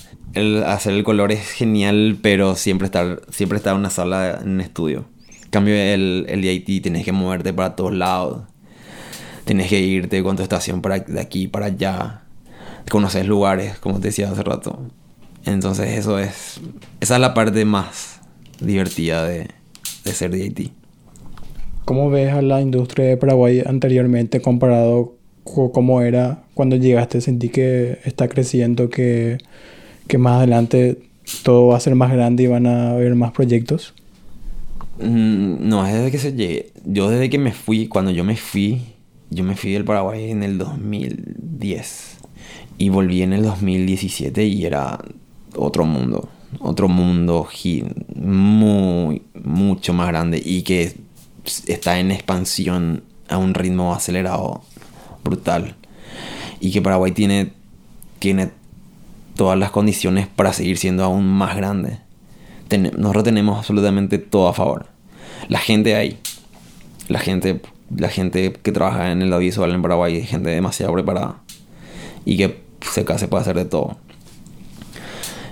Hacer 0.66 0.94
el 0.94 1.04
color 1.04 1.32
es 1.32 1.50
genial, 1.52 2.18
pero 2.22 2.56
siempre 2.56 2.86
estar, 2.86 3.22
siempre 3.30 3.58
estar 3.58 3.74
en 3.74 3.80
una 3.80 3.90
sala, 3.90 4.40
en 4.44 4.60
estudio. 4.62 5.06
En 5.44 5.50
cambio, 5.50 5.76
el, 5.76 6.26
el 6.28 6.42
DIT 6.42 6.84
tienes 6.84 7.06
que 7.06 7.12
moverte 7.12 7.54
para 7.54 7.76
todos 7.76 7.94
lados. 7.94 8.42
Tienes 9.46 9.70
que 9.70 9.80
irte 9.80 10.22
con 10.24 10.36
tu 10.36 10.44
estación 10.44 10.82
para, 10.82 11.00
de 11.00 11.20
aquí 11.22 11.48
para 11.48 11.68
allá. 11.68 12.24
Conoces 12.90 13.26
lugares, 13.26 13.78
como 13.80 14.00
te 14.00 14.08
decía 14.08 14.32
hace 14.32 14.44
rato. 14.44 14.80
Entonces, 15.46 15.98
eso 15.98 16.20
es. 16.20 16.60
Esa 17.00 17.16
es 17.16 17.22
la 17.22 17.34
parte 17.34 17.66
más 17.66 18.22
divertida 18.60 19.26
de, 19.28 19.50
de 20.06 20.14
ser 20.14 20.32
DIT. 20.32 20.72
¿Cómo 21.86 22.10
ves 22.10 22.34
a 22.34 22.42
la 22.42 22.62
industria 22.62 23.06
de 23.06 23.18
Paraguay 23.18 23.64
anteriormente 23.66 24.42
comparado 24.42 25.16
con 25.44 25.72
cómo 25.72 26.02
era 26.02 26.44
cuando 26.54 26.76
llegaste? 26.76 27.22
¿Sentí 27.22 27.50
que 27.50 28.00
está 28.04 28.28
creciendo, 28.28 28.90
que, 28.90 29.38
que 30.08 30.18
más 30.18 30.38
adelante 30.38 31.00
todo 31.44 31.68
va 31.68 31.78
a 31.78 31.80
ser 31.80 31.96
más 31.96 32.12
grande 32.12 32.44
y 32.44 32.48
van 32.48 32.68
a 32.68 32.92
haber 32.92 33.16
más 33.16 33.32
proyectos? 33.32 33.94
Mm, 35.00 35.68
No, 35.70 35.86
es 35.86 35.94
desde 35.94 36.12
que 36.12 36.18
se 36.20 36.34
llegue. 36.34 36.72
Yo 36.86 37.10
desde 37.10 37.30
que 37.30 37.38
me 37.38 37.52
fui, 37.54 37.88
cuando 37.88 38.12
yo 38.12 38.24
me 38.24 38.36
fui, 38.36 38.82
yo 39.30 39.44
me 39.44 39.56
fui 39.56 39.72
del 39.74 39.86
Paraguay 39.86 40.32
en 40.32 40.44
el 40.44 40.58
2010 40.58 42.17
y 42.78 42.90
volví 42.90 43.22
en 43.22 43.34
el 43.34 43.44
2017 43.44 44.46
y 44.46 44.66
era 44.66 45.00
otro 45.56 45.86
mundo, 45.86 46.30
otro 46.60 46.88
mundo 46.88 47.48
muy, 48.16 49.22
mucho 49.44 49.94
más 49.94 50.08
grande 50.08 50.42
y 50.44 50.62
que 50.62 50.96
está 51.68 52.00
en 52.00 52.12
expansión 52.12 53.04
a 53.30 53.38
un 53.38 53.54
ritmo 53.54 53.94
acelerado, 53.94 54.62
brutal. 55.24 55.76
Y 56.60 56.72
que 56.72 56.82
Paraguay 56.82 57.12
tiene, 57.12 57.52
tiene 58.20 58.50
todas 59.36 59.58
las 59.58 59.72
condiciones 59.72 60.28
para 60.28 60.54
seguir 60.54 60.78
siendo 60.78 61.04
aún 61.04 61.28
más 61.28 61.56
grande. 61.56 62.00
Ten- 62.68 62.92
nosotros 62.98 63.24
tenemos 63.24 63.58
absolutamente 63.58 64.18
todo 64.18 64.48
a 64.50 64.54
favor. 64.54 64.88
La 65.50 65.60
gente 65.60 65.96
ahí, 65.96 66.18
la 67.08 67.20
gente, 67.20 67.62
la 67.96 68.10
gente 68.10 68.54
que 68.54 68.72
trabaja 68.72 69.12
en 69.12 69.22
el 69.22 69.32
audiovisual 69.34 69.72
en 69.72 69.82
Paraguay 69.82 70.18
es 70.18 70.30
gente 70.30 70.50
demasiado 70.50 70.94
preparada 70.94 71.42
y 72.26 72.38
que 72.38 72.67
se, 72.92 73.06
se 73.18 73.28
puede 73.28 73.42
hacer 73.42 73.56
de 73.56 73.66
todo. 73.66 73.98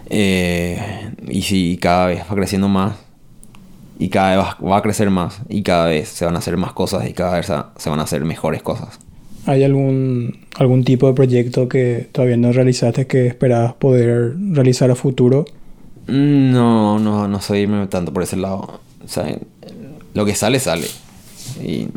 Eh, 0.10 1.12
y 1.28 1.42
si 1.42 1.78
cada 1.78 2.08
vez 2.08 2.22
va 2.30 2.36
creciendo 2.36 2.68
más 2.68 2.96
y 3.98 4.10
cada 4.10 4.36
vez 4.36 4.46
va, 4.46 4.68
va 4.68 4.78
a 4.78 4.82
crecer 4.82 5.10
más 5.10 5.42
y 5.50 5.64
cada 5.64 5.88
vez 5.88 6.10
se 6.10 6.26
van 6.26 6.36
a 6.36 6.40
hacer 6.40 6.58
más 6.58 6.74
cosas 6.74 7.10
y 7.10 7.14
cada 7.14 7.38
vez 7.38 7.48
se- 7.78 7.90
van 7.90 8.00
a 8.00 8.04
hacer 8.04 8.24
mejores 8.26 8.62
cosas. 8.62 9.00
¿Hay 9.48 9.64
algún, 9.64 10.46
algún 10.58 10.84
tipo 10.84 11.08
de 11.08 11.14
proyecto 11.14 11.68
que 11.70 12.08
todavía 12.12 12.38
no 12.38 12.52
realizaste 12.52 13.08
que 13.08 13.28
esperabas 13.28 13.74
poder 13.74 14.36
realizar 14.52 14.90
a 14.92 14.96
futuro? 14.96 15.46
No, 16.08 17.00
no, 17.00 17.28
no 17.28 17.42
soy 17.42 17.60
irme 17.62 17.88
tanto 17.88 18.12
por 18.14 18.24
ese 18.24 18.38
lado. 18.38 18.80
O 19.04 19.08
sea, 19.08 19.38
lo 20.14 20.26
que 20.26 20.36
sale, 20.36 20.60
sale. 20.60 20.88
Y 21.64 21.88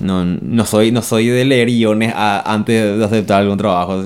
no, 0.00 0.24
no 0.24 0.64
soy, 0.66 0.90
no 0.92 1.02
soy 1.02 1.26
de 1.28 1.44
leer 1.44 1.68
guiones 1.68 2.12
a- 2.14 2.52
antes 2.52 2.98
de 2.98 3.04
aceptar 3.04 3.42
algún 3.42 3.58
trabajo. 3.58 4.04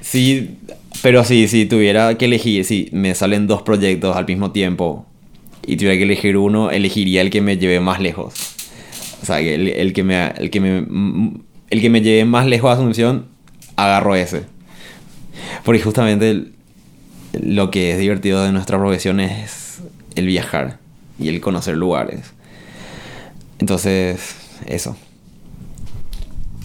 Sí, 0.00 0.58
pero 1.02 1.24
sí, 1.24 1.48
si 1.48 1.66
tuviera 1.66 2.16
que 2.16 2.24
elegir, 2.26 2.64
si 2.64 2.88
me 2.92 3.14
salen 3.14 3.46
dos 3.46 3.62
proyectos 3.62 4.16
al 4.16 4.26
mismo 4.26 4.50
tiempo 4.50 5.06
y 5.66 5.76
tuviera 5.76 5.96
que 5.96 6.04
elegir 6.04 6.36
uno, 6.36 6.70
elegiría 6.70 7.20
el 7.20 7.30
que 7.30 7.40
me 7.40 7.58
lleve 7.58 7.80
más 7.80 8.00
lejos. 8.00 8.34
O 9.22 9.26
sea, 9.26 9.40
el, 9.40 9.68
el 9.68 9.92
que 9.92 10.04
me, 10.04 10.28
el 10.36 10.50
que 10.50 10.60
me, 10.60 10.86
el 11.70 11.80
que 11.80 11.90
me 11.90 12.00
lleve 12.00 12.24
más 12.24 12.46
lejos 12.46 12.70
a 12.70 12.74
Asunción, 12.74 13.26
agarro 13.76 14.14
ese. 14.14 14.42
Porque 15.64 15.82
justamente 15.82 16.44
lo 17.32 17.70
que 17.70 17.92
es 17.92 17.98
divertido 17.98 18.42
de 18.42 18.52
nuestra 18.52 18.78
profesión 18.78 19.20
es 19.20 19.80
el 20.14 20.26
viajar 20.26 20.78
y 21.18 21.28
el 21.28 21.40
conocer 21.40 21.76
lugares. 21.76 22.32
Entonces, 23.58 24.36
eso. 24.66 24.96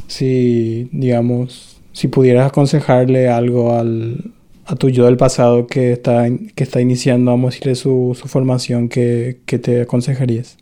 Si, 0.08 0.90
digamos, 0.92 1.73
si 1.94 2.10
pudieras 2.10 2.48
aconsejarle 2.48 3.30
algo 3.30 3.74
al, 3.78 4.32
a 4.66 4.76
tu 4.76 4.90
yo 4.90 5.06
del 5.06 5.16
pasado 5.18 5.68
que 5.68 5.94
está, 5.94 6.26
que 6.56 6.64
está 6.64 6.82
iniciando, 6.82 7.32
vamos 7.32 7.48
a 7.48 7.52
decirle, 7.54 7.76
su, 7.76 8.18
su 8.20 8.28
formación, 8.28 8.90
¿qué, 8.90 9.40
qué 9.46 9.58
te 9.60 9.82
aconsejarías? 9.82 10.58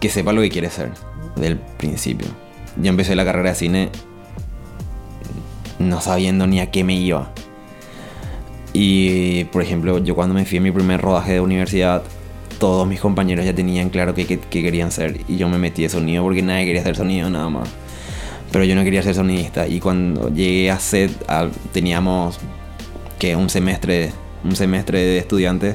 Que 0.00 0.08
sepa 0.08 0.32
lo 0.32 0.42
que 0.42 0.50
quiere 0.50 0.70
ser 0.70 0.90
del 1.36 1.56
principio. 1.56 2.28
Yo 2.80 2.90
empecé 2.90 3.16
la 3.16 3.24
carrera 3.24 3.50
de 3.50 3.54
cine 3.56 3.88
no 5.78 6.00
sabiendo 6.00 6.46
ni 6.46 6.60
a 6.60 6.70
qué 6.70 6.84
me 6.84 6.94
iba. 6.94 7.32
Y, 8.72 9.44
por 9.44 9.62
ejemplo, 9.62 9.98
yo 9.98 10.14
cuando 10.14 10.34
me 10.34 10.44
fui 10.44 10.58
a 10.58 10.60
mi 10.60 10.70
primer 10.72 11.00
rodaje 11.00 11.32
de 11.34 11.40
universidad, 11.40 12.02
todos 12.58 12.86
mis 12.86 13.00
compañeros 13.00 13.44
ya 13.44 13.54
tenían 13.54 13.88
claro 13.88 14.14
qué, 14.14 14.26
qué- 14.26 14.38
qué 14.38 14.62
querían 14.62 14.90
ser. 14.90 15.20
Y 15.28 15.36
yo 15.36 15.48
me 15.48 15.58
metí 15.58 15.82
de 15.82 15.88
sonido 15.88 16.22
porque 16.24 16.42
nadie 16.42 16.66
quería 16.66 16.80
hacer 16.80 16.96
sonido 16.96 17.30
nada 17.30 17.48
más. 17.48 17.68
Pero 18.54 18.64
yo 18.66 18.76
no 18.76 18.84
quería 18.84 19.02
ser 19.02 19.16
sonidista. 19.16 19.66
Y 19.66 19.80
cuando 19.80 20.28
llegué 20.32 20.70
a 20.70 20.78
SET, 20.78 21.10
a- 21.28 21.48
teníamos 21.72 22.38
que 23.18 23.34
un 23.34 23.50
semestre, 23.50 24.12
un 24.44 24.54
semestre 24.54 25.00
de 25.00 25.18
estudiantes. 25.18 25.74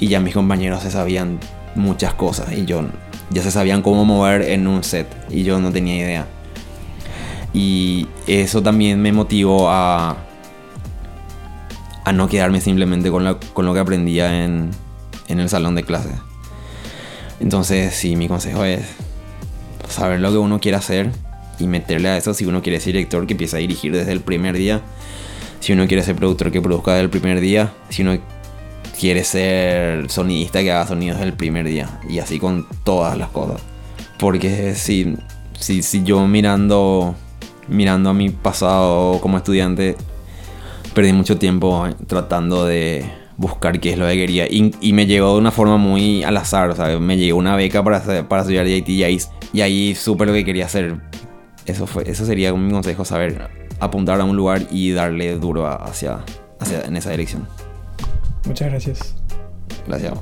Y 0.00 0.08
ya 0.08 0.18
mis 0.18 0.34
compañeros 0.34 0.82
se 0.82 0.90
sabían 0.90 1.38
muchas 1.76 2.12
cosas. 2.14 2.52
Y 2.54 2.64
yo 2.64 2.82
ya 3.30 3.40
se 3.44 3.52
sabían 3.52 3.82
cómo 3.82 4.04
mover 4.04 4.42
en 4.42 4.66
un 4.66 4.82
set. 4.82 5.06
Y 5.30 5.44
yo 5.44 5.60
no 5.60 5.70
tenía 5.70 5.94
idea. 5.96 6.26
Y 7.54 8.08
eso 8.26 8.64
también 8.64 9.00
me 9.00 9.12
motivó 9.12 9.70
a, 9.70 10.16
a 12.04 12.12
no 12.12 12.26
quedarme 12.28 12.60
simplemente 12.60 13.12
con, 13.12 13.22
la- 13.22 13.38
con 13.38 13.64
lo 13.64 13.74
que 13.74 13.78
aprendía 13.78 14.44
en, 14.44 14.70
en 15.28 15.38
el 15.38 15.48
salón 15.48 15.76
de 15.76 15.84
clases. 15.84 16.14
Entonces, 17.38 17.94
sí, 17.94 18.16
mi 18.16 18.26
consejo 18.26 18.64
es 18.64 18.80
saber 19.88 20.18
lo 20.18 20.32
que 20.32 20.38
uno 20.38 20.58
quiere 20.58 20.78
hacer 20.78 21.12
y 21.58 21.66
meterle 21.66 22.08
a 22.08 22.16
eso. 22.16 22.34
Si 22.34 22.44
uno 22.44 22.62
quiere 22.62 22.80
ser 22.80 22.94
director, 22.94 23.26
que 23.26 23.34
empiece 23.34 23.56
a 23.56 23.60
dirigir 23.60 23.92
desde 23.92 24.12
el 24.12 24.20
primer 24.20 24.56
día. 24.56 24.80
Si 25.60 25.72
uno 25.72 25.86
quiere 25.86 26.02
ser 26.02 26.16
productor, 26.16 26.50
que 26.50 26.60
produzca 26.60 26.92
desde 26.92 27.04
el 27.04 27.10
primer 27.10 27.40
día. 27.40 27.72
Si 27.88 28.02
uno 28.02 28.18
quiere 28.98 29.24
ser 29.24 30.10
sonidista, 30.10 30.62
que 30.62 30.72
haga 30.72 30.86
sonidos 30.86 31.18
desde 31.18 31.30
el 31.30 31.36
primer 31.36 31.66
día. 31.66 32.00
Y 32.08 32.18
así 32.18 32.38
con 32.38 32.66
todas 32.84 33.16
las 33.16 33.28
cosas. 33.28 33.60
Porque 34.18 34.74
si, 34.74 35.16
si, 35.58 35.82
si 35.82 36.02
yo 36.04 36.26
mirando, 36.26 37.14
mirando 37.68 38.10
a 38.10 38.14
mi 38.14 38.30
pasado 38.30 39.20
como 39.20 39.36
estudiante, 39.36 39.96
perdí 40.94 41.12
mucho 41.12 41.38
tiempo 41.38 41.88
tratando 42.06 42.64
de 42.64 43.04
buscar 43.36 43.80
qué 43.80 43.92
es 43.92 43.98
lo 43.98 44.06
que 44.06 44.14
quería. 44.14 44.46
Y, 44.46 44.74
y 44.80 44.92
me 44.92 45.06
llegó 45.06 45.32
de 45.32 45.38
una 45.38 45.50
forma 45.50 45.76
muy 45.76 46.22
al 46.22 46.36
azar. 46.36 46.70
O 46.70 46.76
sea, 46.76 46.98
me 46.98 47.16
llegó 47.16 47.38
una 47.38 47.56
beca 47.56 47.82
para, 47.82 48.28
para 48.28 48.42
estudiar 48.42 48.66
DIT 48.66 48.88
y 48.88 49.04
ahí, 49.04 49.18
y 49.52 49.60
ahí 49.60 49.94
supe 49.94 50.26
lo 50.26 50.32
que 50.32 50.44
quería 50.44 50.66
hacer. 50.66 50.96
Eso, 51.66 51.86
fue, 51.86 52.08
eso 52.10 52.26
sería 52.26 52.52
mi 52.52 52.72
consejo, 52.72 53.04
saber 53.04 53.48
apuntar 53.80 54.20
a 54.20 54.24
un 54.24 54.36
lugar 54.36 54.62
y 54.70 54.92
darle 54.92 55.36
duro 55.36 55.66
hacia, 55.66 56.24
hacia 56.58 56.82
en 56.82 56.96
esa 56.96 57.10
dirección. 57.10 57.46
Muchas 58.46 58.70
gracias. 58.70 59.14
Gracias. 59.86 60.12